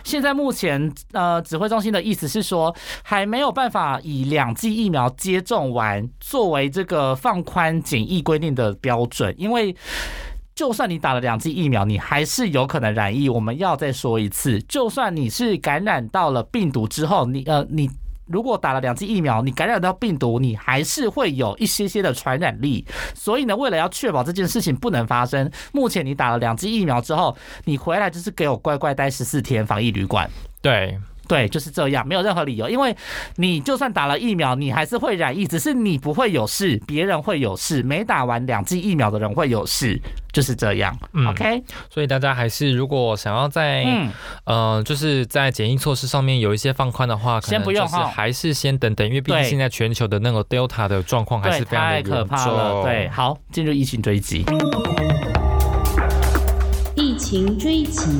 [0.04, 9.76] 现在目前呃指挥中心的意思是说，还没有办法以两剂疫苗接种完作为这个放宽检疫规定的标准，因为。
[10.52, 13.30] 就算你打了两剂疫苗，你还是有可能染疫。
[13.30, 17.88] 我们要再说一次，就算你是感染到了病毒之后，你呃你。
[18.30, 22.86] 如果打了两剂疫苗，你感染到病毒，你还是会有一些些的传染力。
[23.14, 30.30] 所以呢，为了要确保这件事情不能发生，目前你打了两剂疫苗之后，你回来就是给我乖乖待十四天防疫旅馆。
[30.62, 30.98] 对，
[31.30, 32.92] 对，就是这样，没有任何理由，因为
[33.36, 39.96] 你就算打了疫苗，你还是会染疫，只是你不会有事，别人会有事，没打完两剂疫苗的人会有事，
[40.32, 40.92] 就是这样。
[41.12, 44.10] 嗯 OK，所以大家还是如果想要在嗯，
[44.42, 52.14] 呃，就是在检疫措施上面有一些放宽的话，可先能就是不用哈还是先等等，因为毕竟对现在全球的那个 Delta 的状况还，是非常的太严重。
[52.16, 52.82] 可怕了。
[52.82, 54.44] 对，好，进入疫情追击。
[56.96, 58.10] 疫情追击，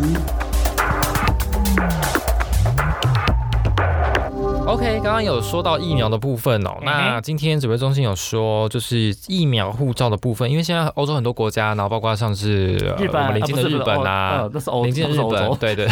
[4.81, 6.79] OK，刚刚有说到疫苗的部分哦。
[6.81, 14.49] 那今天指挥中心有说，就是疫苗护照的部分，因为现在欧洲很多国家，然后包括像是、呃日本我们邻近的日本啊
[14.83, 15.87] 邻近的日本，对 对，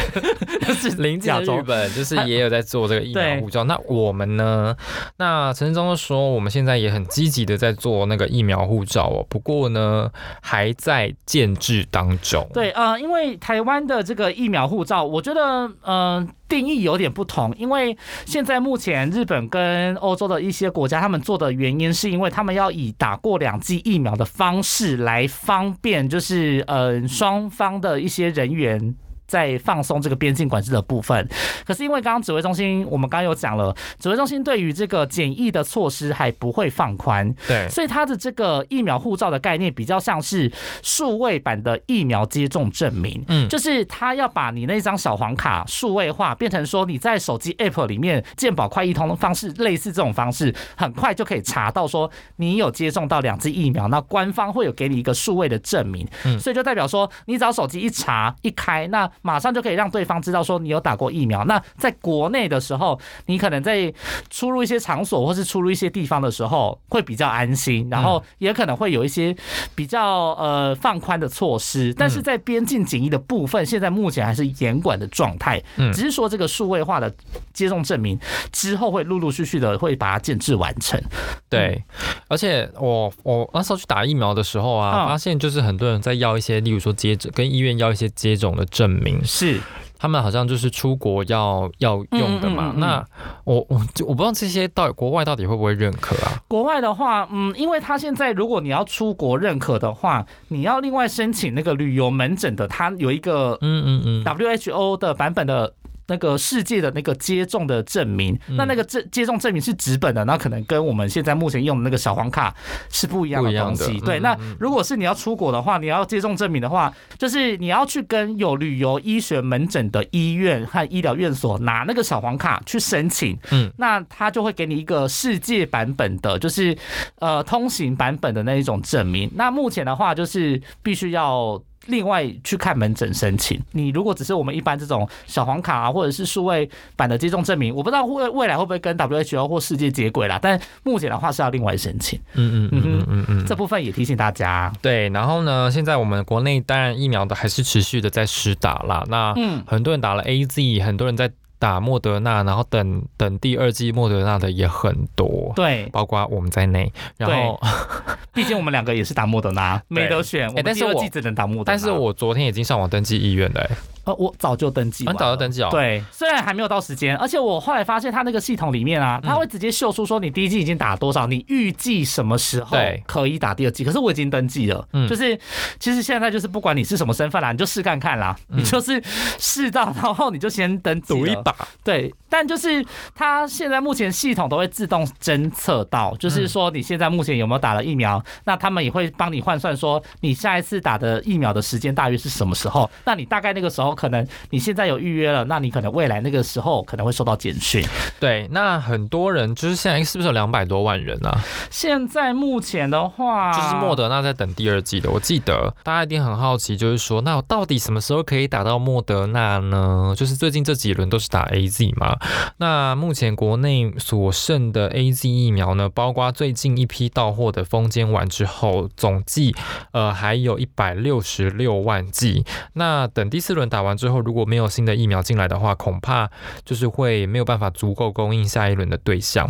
[0.72, 3.62] 是邻近的日本就是也有在做这个疫苗对护照。
[3.64, 4.74] 那我们呢？
[5.18, 12.48] 那陈志忠说，我们现在也很积极的在做那个疫苗护照哦，不过呢，还在建制当中。
[12.54, 17.54] 对，呃，因为台湾的这个疫苗护照，我觉得，呃，定义有点不同。
[17.58, 28.94] 因为现在目前日本跟欧洲的一些国家，他们做的原因是因为他们要以打过两剂疫苗的方式来方便，就是呃双方的一些人员。
[29.28, 31.28] 在放松这个边境管制的部分，
[31.66, 37.68] 可是因为刚刚指挥中心，我们刚刚有讲了，指挥中心对于这个检疫的措施还不会放宽，对。
[37.68, 40.50] 所以它的这个疫苗护照的概念比较像是
[40.82, 43.46] 数位版的疫苗接种证明，嗯。
[43.48, 56.38] 就是它要把你那张小黄卡数位化，变成说你在手机 App 里面健保快易通的方式，类似这种方式，很快就可以查到说你有接种到两剂疫苗，那官方会有给你一个数位的证明，嗯。
[56.40, 61.44] 所以就代表说你只要手机一查一开，那马上就可以让对方知道说你有打过疫苗。
[61.44, 63.92] 那在国内的时候，你可能在
[64.30, 69.34] 出入一些场所或是出入一些地方的时候，会比较安心，然后也可能会有一些
[69.74, 71.94] 比较呃放宽的措施。
[71.94, 77.12] 但是在边境检疫的部分，现在目前还是严管的状态，嗯只是说这个数位化的
[77.52, 78.18] 接种证明
[78.52, 81.00] 之后会陆陆续续的会把它建制完成。
[81.48, 81.82] 对，
[82.28, 89.60] 而且我我那时候去打疫苗的时候啊，嗯发现就是很多人在要一些，例如说接种跟医院要一些接种的证明，明，是
[89.98, 92.66] 他们好像就是出国要要用的嘛。
[92.66, 93.06] 嗯嗯嗯嗯那
[93.44, 96.40] 我我就我不知道这些到底国外到底会不会认可啊？
[96.46, 105.72] 国外的话，嗯，因为他现在如果你要出国认可的话，你要另外申请那个旅游门诊的，他有一个嗯嗯嗯，WHO 的版本的。
[106.08, 112.54] 那个世界的那个接种的证明，嗯那那个接接种证明是纸本的，那可能跟我们现在目前用的那个小黄卡
[112.90, 114.00] 是不一样的东西。
[114.00, 126.76] 对，嗯那如果是你要出国的话，你要接种证明的话，就是你要去跟有旅游医学门诊的医院和医疗院所拿那个小黄卡去申请，嗯，那他就会给你一个世界版本的，就是
[127.20, 129.30] 呃通行版本的那一种证明。
[129.34, 131.62] 那目前的话，就是必须要。
[131.86, 140.38] 另外去看门诊申请，你如果只是我们一般这种小黄卡啊，或者是数位版的接种证明，我不知道未未来会不会跟 WHO 或世界接轨啦。
[140.40, 144.70] 但目前的话是要另外申请，嗯嗯嗯嗯嗯嗯，这部分也提醒大家。
[144.82, 145.08] 对。
[145.08, 149.04] 然后呢，现在我们国内当然疫苗的还是持续的在施打啦。
[149.08, 155.52] 那嗯，很多人打了 A Z，很多人在打莫德纳，然后等等第二季莫德纳的也很多。
[155.56, 157.60] 对，包括我们在内，然后，
[158.38, 161.64] 毕竟我们两个也是打莫德纳，没得选，我们但是我只能打莫德纳。
[161.64, 163.70] 但是我昨天已经上网登记意愿了、欸，
[164.04, 173.82] 呃，我早就登记早就登记哦。，对，虽然还没有到时间，而且我后来发现他那个系统里面啊，他会直接秀出说你第一季已经打多少，你预计什么时候可以打第二季。
[173.82, 175.36] 可是我已经登记了，嗯就是
[175.80, 179.02] 其实现在就是不管你是什么身份啦，你就试看看啦，你就是
[179.38, 181.08] 试到，然后你就先登记。
[181.08, 182.84] 赌一把，对，但就是
[183.14, 197.84] 他现在目前系统都会自动侦测到，就是说你现在目前有没有打了疫苗，那他们也会帮你换算说你下一次打的疫苗的时间大约是什么时候，那你大概那个时候可能你现在有预约了，那你可能未来那个时候可能会收到简讯。
[198.20, 201.40] 对，那很多人就是现在是不是有两百多万人啊？
[201.70, 210.14] 现在目前的话，就是莫德纳在等第二季的，我记得大家一定很好奇，就是说，那我到底什么时候可以打到莫德纳呢？
[210.16, 212.16] 就是最近这几轮都是打 A Z 嘛。
[212.58, 219.54] 那目前国内所剩的 A Z 疫苗呢，包括最近一批到货的封间完之后，总计
[219.92, 222.44] 呃还有一百六十六万剂。
[222.72, 226.28] 那等第四轮打完之后，如果没有新的疫苗进来的话，恐怕
[226.64, 229.48] 就是会没有办法足够供应下一轮的对象。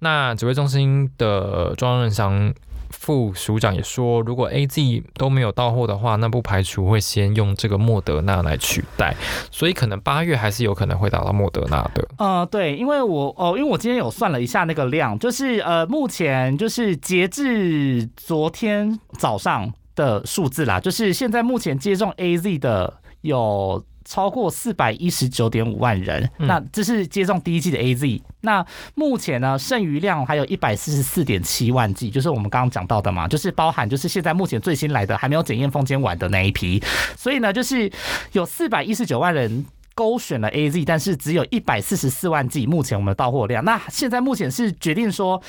[0.00, 2.52] 那指挥中心的庄任祥
[2.90, 9.14] 副署长也说，如果 A Z 都没有到货的话，那不排除会先用这个莫德纳来取代，
[9.50, 12.08] 所以可能八月还是有可能会打到莫德纳的。
[12.18, 23.84] 呃，对，因为我哦，因为我今天有算了一下那个量，就是呃，目前就是截至昨天早上的数字啦，就是现在目前接种 A Z 的有。
[24.10, 28.22] 超过四百一十九点五万人，嗯那这是接种第一季的 A Z。
[28.40, 28.64] 那
[28.94, 36.82] 目前呢，剩余量还有一百四十四点七万剂，就是我们刚刚讲到的嘛，就是包含就是现在目前最新来的还没有检验封间完的那一批，
[37.18, 37.92] 所以呢，就是
[38.32, 39.66] 有四百一十九万人。
[39.98, 43.64] 勾选了 A Z，但是只有一百四十四万剂，目前我们的到货量。
[43.64, 45.42] 那现在目前是决定说，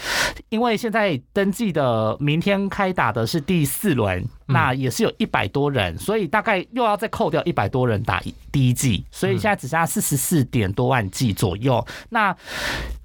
[0.49, 8.19] 因为现在登记的明天开打的是第四轮，那也是有一百多人，所以大概又要再扣掉一百多人打
[8.51, 11.85] 第一季，所以现在只剩下四十四点多万剂左右。
[12.09, 12.35] 那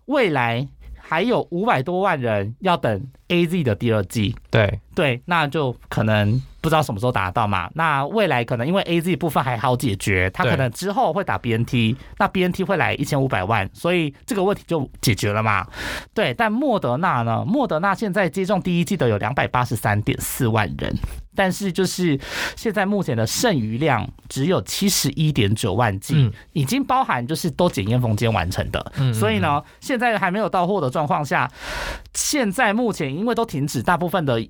[0.07, 0.66] 未来
[0.97, 4.35] 还有五百多万人要等 A Z 的第二季。
[4.51, 7.70] 对，对，那就可能不知道什么时候达到嘛。
[7.75, 15.66] 那未来可能因为 A Z 部分还好解决，它可能之后会打 B N T，那 B N T 会来一千五百万，所以这个问题就解决了嘛。
[16.12, 17.45] 对，但莫德纳呢？
[17.47, 20.95] 莫德纳现在接种第一季的有两百八十三点四万人。
[21.37, 22.16] 但是就是
[22.55, 31.51] 现在目前的剩余量只有七十一点九万剂，嗯已经包含就是都检验封间完成的，嗯所以呢，现在还没有到货的状况下，
[32.35, 34.45] 现在目前因为都停止，大部分的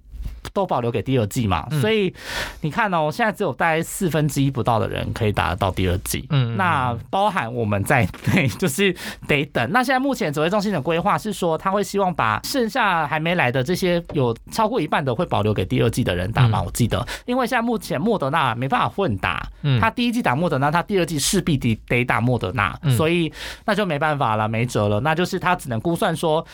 [0.55, 2.15] 都保留给第二季嘛，嗯所以
[2.63, 6.25] 你看哦，现在只有大概四分之一不到的人可以打得到第二季。
[6.31, 8.95] 嗯那包含我们在内，就是
[9.29, 9.71] 得等。
[9.71, 16.61] 那现在目前指挥中心的规划是说，他会希望把剩下还没来的这些有超过一半的会保留给第二季的人打嘛。
[16.61, 23.31] 嗯我记得，因为现在目前莫德纳没办法混打，嗯他第一季打莫德纳，他第二季势必得得打莫德纳，嗯所以
[23.67, 26.47] 那就没办法了，没辙了，那就是他只能估算说。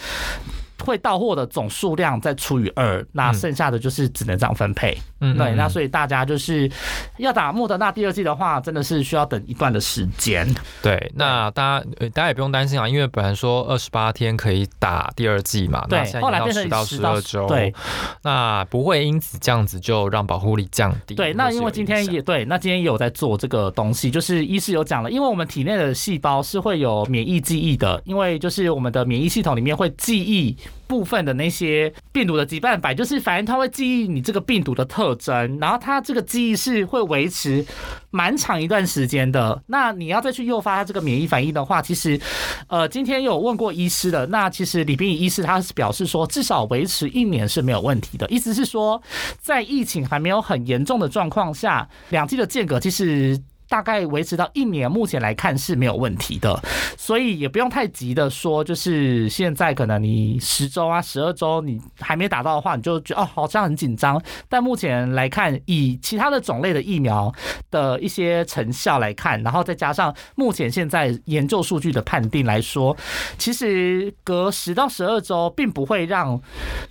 [0.85, 4.97] 会到货的总数量再除以二，那嗯剩下的就是只能这样分配。
[5.21, 6.71] 嗯对，那所以大家就是
[7.19, 10.47] 要打莫德纳第二季的话，真的是需要等一段的时间。
[10.83, 17.75] 对，那大家呃大家也不用担心啊，因为本来说二十八天可以打第二季嘛，那对后来变成到十到十二周，对，
[18.23, 21.15] 那不会因此这样子就让保护力降低。
[21.15, 30.57] 对，那因为今天也对，那今天也有在做这个东西，就是医师有讲了，因为我们体内的细胞是会有免疫记忆的，因为就是我们的免疫系统里面会记忆
[30.87, 37.65] 部分的那些病毒的羁绊法，就是反正它会记忆你这个病毒的特征，然后它这个记忆是会维持
[38.11, 39.63] 蛮长一段时间的。
[39.69, 42.21] 那你要再去诱发它这个免疫反应的话，其实，
[42.67, 48.29] 呃，今天有问过医师的，那其实李冰仪医师他是表示说，至少维持一年是没有问题的。
[48.29, 49.01] 意思是说，
[49.39, 53.41] 在疫情还没有很严重的状况下，两剂的间隔其实。
[53.71, 56.61] 大概维持到一年，目前来看是没有问题的，
[56.99, 64.21] 所以也不用太急的说，就是现在可能你十周啊、十二周你还没打到的话，你就觉得哦好像很紧张。
[64.49, 67.33] 但目前来看，以其他的种类的疫苗
[67.71, 72.97] 的一些成效来看，然后再加上目前现在研究数据的判定来说，
[73.39, 76.43] 其实隔十到十二周并不会让。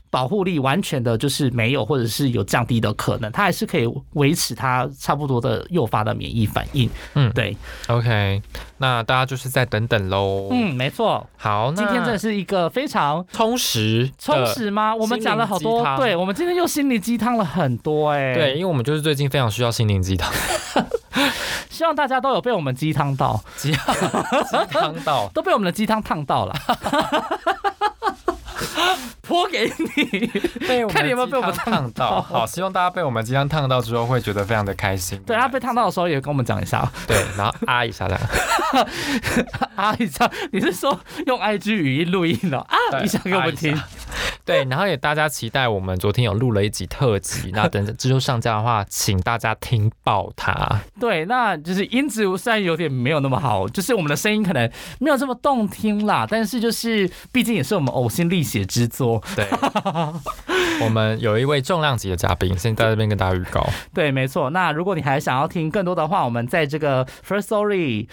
[0.09, 6.89] 保护力完全的就是没有，或者是有降低的可能，它还是可以维持它差不多的诱发的免疫反应。
[7.13, 7.55] 嗯，对。
[7.87, 8.41] OK，
[8.77, 10.49] 那大家就是再等等喽。
[10.51, 11.25] 嗯，没错。
[11.37, 14.95] 好，今天这是一个非常充实、充实吗？
[14.95, 20.31] 我们讲了好多，对，我们今天又心灵鸡汤了很多，哎，对，因为我们就是最近非常需要心灵鸡汤，
[21.69, 23.71] 希望大家都有被我们鸡汤到，鸡
[24.71, 26.55] 汤到， 都被我们的鸡汤烫到了。
[29.21, 30.27] 泼给你，
[30.87, 32.19] 看你有没有被我们烫到。
[32.21, 35.21] 好，希望大家被我们鸡汤烫到之后会觉得非常的开心。
[35.25, 36.91] 对，他被烫到的时候也跟我们讲一下。
[37.05, 38.19] 对，然后啊一下的，
[39.75, 43.79] 啊一下，你是说用 IG 语音录音的啊一下给我们听。
[44.43, 50.81] 对，然后也大家期待我们昨天有录了一集特辑，那等之后上架的话，请大家听爆它。
[50.99, 54.67] 对，那就是音质虽然有点没有那么好，就是我们的声音可能
[54.99, 59.21] 没有这么动听啦，但是就是毕竟也是我们呕心沥血之作。
[59.37, 59.47] 对，
[60.81, 63.63] 我们有一位重量级的嘉宾，先在这边跟大家预告。
[63.93, 64.49] 对，没错。
[64.49, 68.09] 那如果你还想要听更多的话，我们在这个 First Story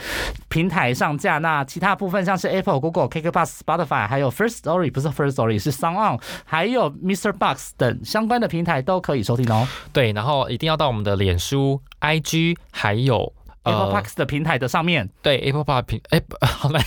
[0.49, 1.39] 平台上架。
[1.39, 7.32] 那其他部分像是 Apple、Google、k k b u s Spotify，还有 First Story 不是 First Story 是 Sound On，还有 Mr.
[7.32, 9.66] Box 等相关的平台都可以收听哦。
[9.93, 13.32] 对，然后一定要到我们的脸书、IG，还有。
[13.67, 16.81] Apple Park 的平台的上面，对 Apple Park 平，哎， 好嘞，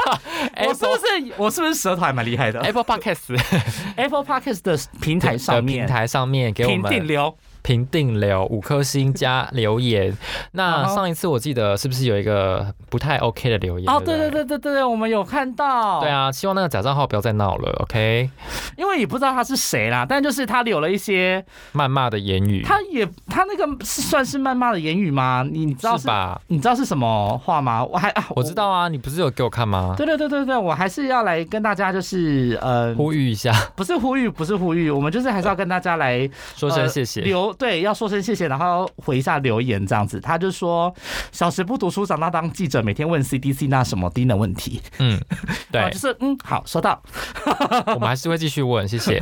[0.66, 7.36] 我是不是我是不是舌头还蛮厉害的？Apple Park，Apple Park 的平台上面，平台上面给我们评留。
[7.62, 10.16] 评定留五颗星加留言。
[10.52, 13.88] 那上一次我记得是不是有一个不太 OK 的留言？
[13.88, 16.00] 哦，对对对对对对，我们有看到。
[16.00, 18.30] 对啊，希望那个假账号不要再闹了，OK？
[18.76, 21.44] 因为也不知道他是谁啦，但就是他留了一些
[21.74, 22.62] 谩骂的言语。
[22.62, 25.44] 他也他那个是算是谩骂的言语吗？
[25.48, 26.40] 你知道是吧？
[26.48, 27.84] 你知道是什么话吗？
[27.84, 29.94] 我还啊，我知道啊，你不是有给我看吗？
[29.96, 37.20] 对对对对对，我还是要来跟大家就是呃呼吁一下，不是呼吁，不是呼吁，我们就是还是要跟大家来说声谢谢。
[37.22, 38.32] 留对，要说声谢。
[38.32, 40.90] 谢谢，然后回一下留言这样子，他就说
[41.32, 44.80] 小时不读书，长大当记者，每天问 CDC 那什么低能问题。
[44.98, 45.20] 嗯，
[45.70, 47.02] 对，就是嗯，好，收到。
[47.94, 49.20] 我们还是会继续问，谢谢。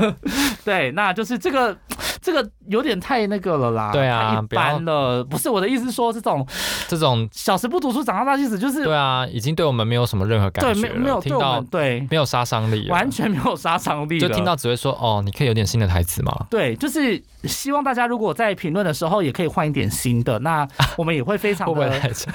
[0.64, 1.76] 对，那就是这个
[2.20, 3.90] 这个有点太那个了啦。
[3.92, 5.24] 对啊，一般了。
[5.24, 6.46] 不是我的意思，说这种
[6.88, 16.46] 这种小时不读书，长大当记者，就是对啊，已经对我们没有什么任何感觉，对，没没有听到，对，没有杀伤力，完全没有杀伤力，就听到只会说哦，你可以有点新的台词吗？
[16.50, 20.66] 对，就是希望大家如果在评论的时候也可以换一点新的，那
[20.98, 21.92] 我们也会非常的，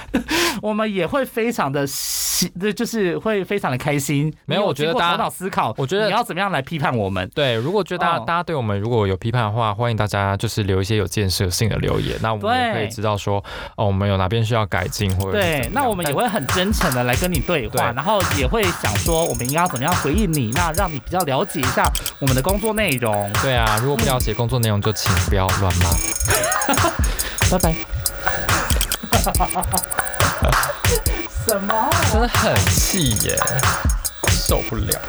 [0.62, 4.32] 我们也会非常的，喜就是会非常的开心。
[4.46, 7.28] 没有，我觉得大家头脑思考，我觉得你要怎么样来批判我们？
[7.34, 13.42] 对，如果觉得大家大家对我们如果有批判的话，欢迎大家就是留一些有建设性的留言，那我们也可以知道说
[13.76, 21.86] 哦，我们有哪边需要改进或者对，那我们也会很真诚的来跟你对话，然后也会想说我们应该要怎么样回应你，那让你比较了解一下
[22.18, 23.30] 我们的工作内容。
[23.42, 25.90] 对啊，如果不了解工作内容，就请不要乱骂。
[27.50, 27.74] 拜拜。
[31.46, 31.90] 什么？
[32.12, 33.36] 真的很气耶，
[34.28, 35.00] 受不了。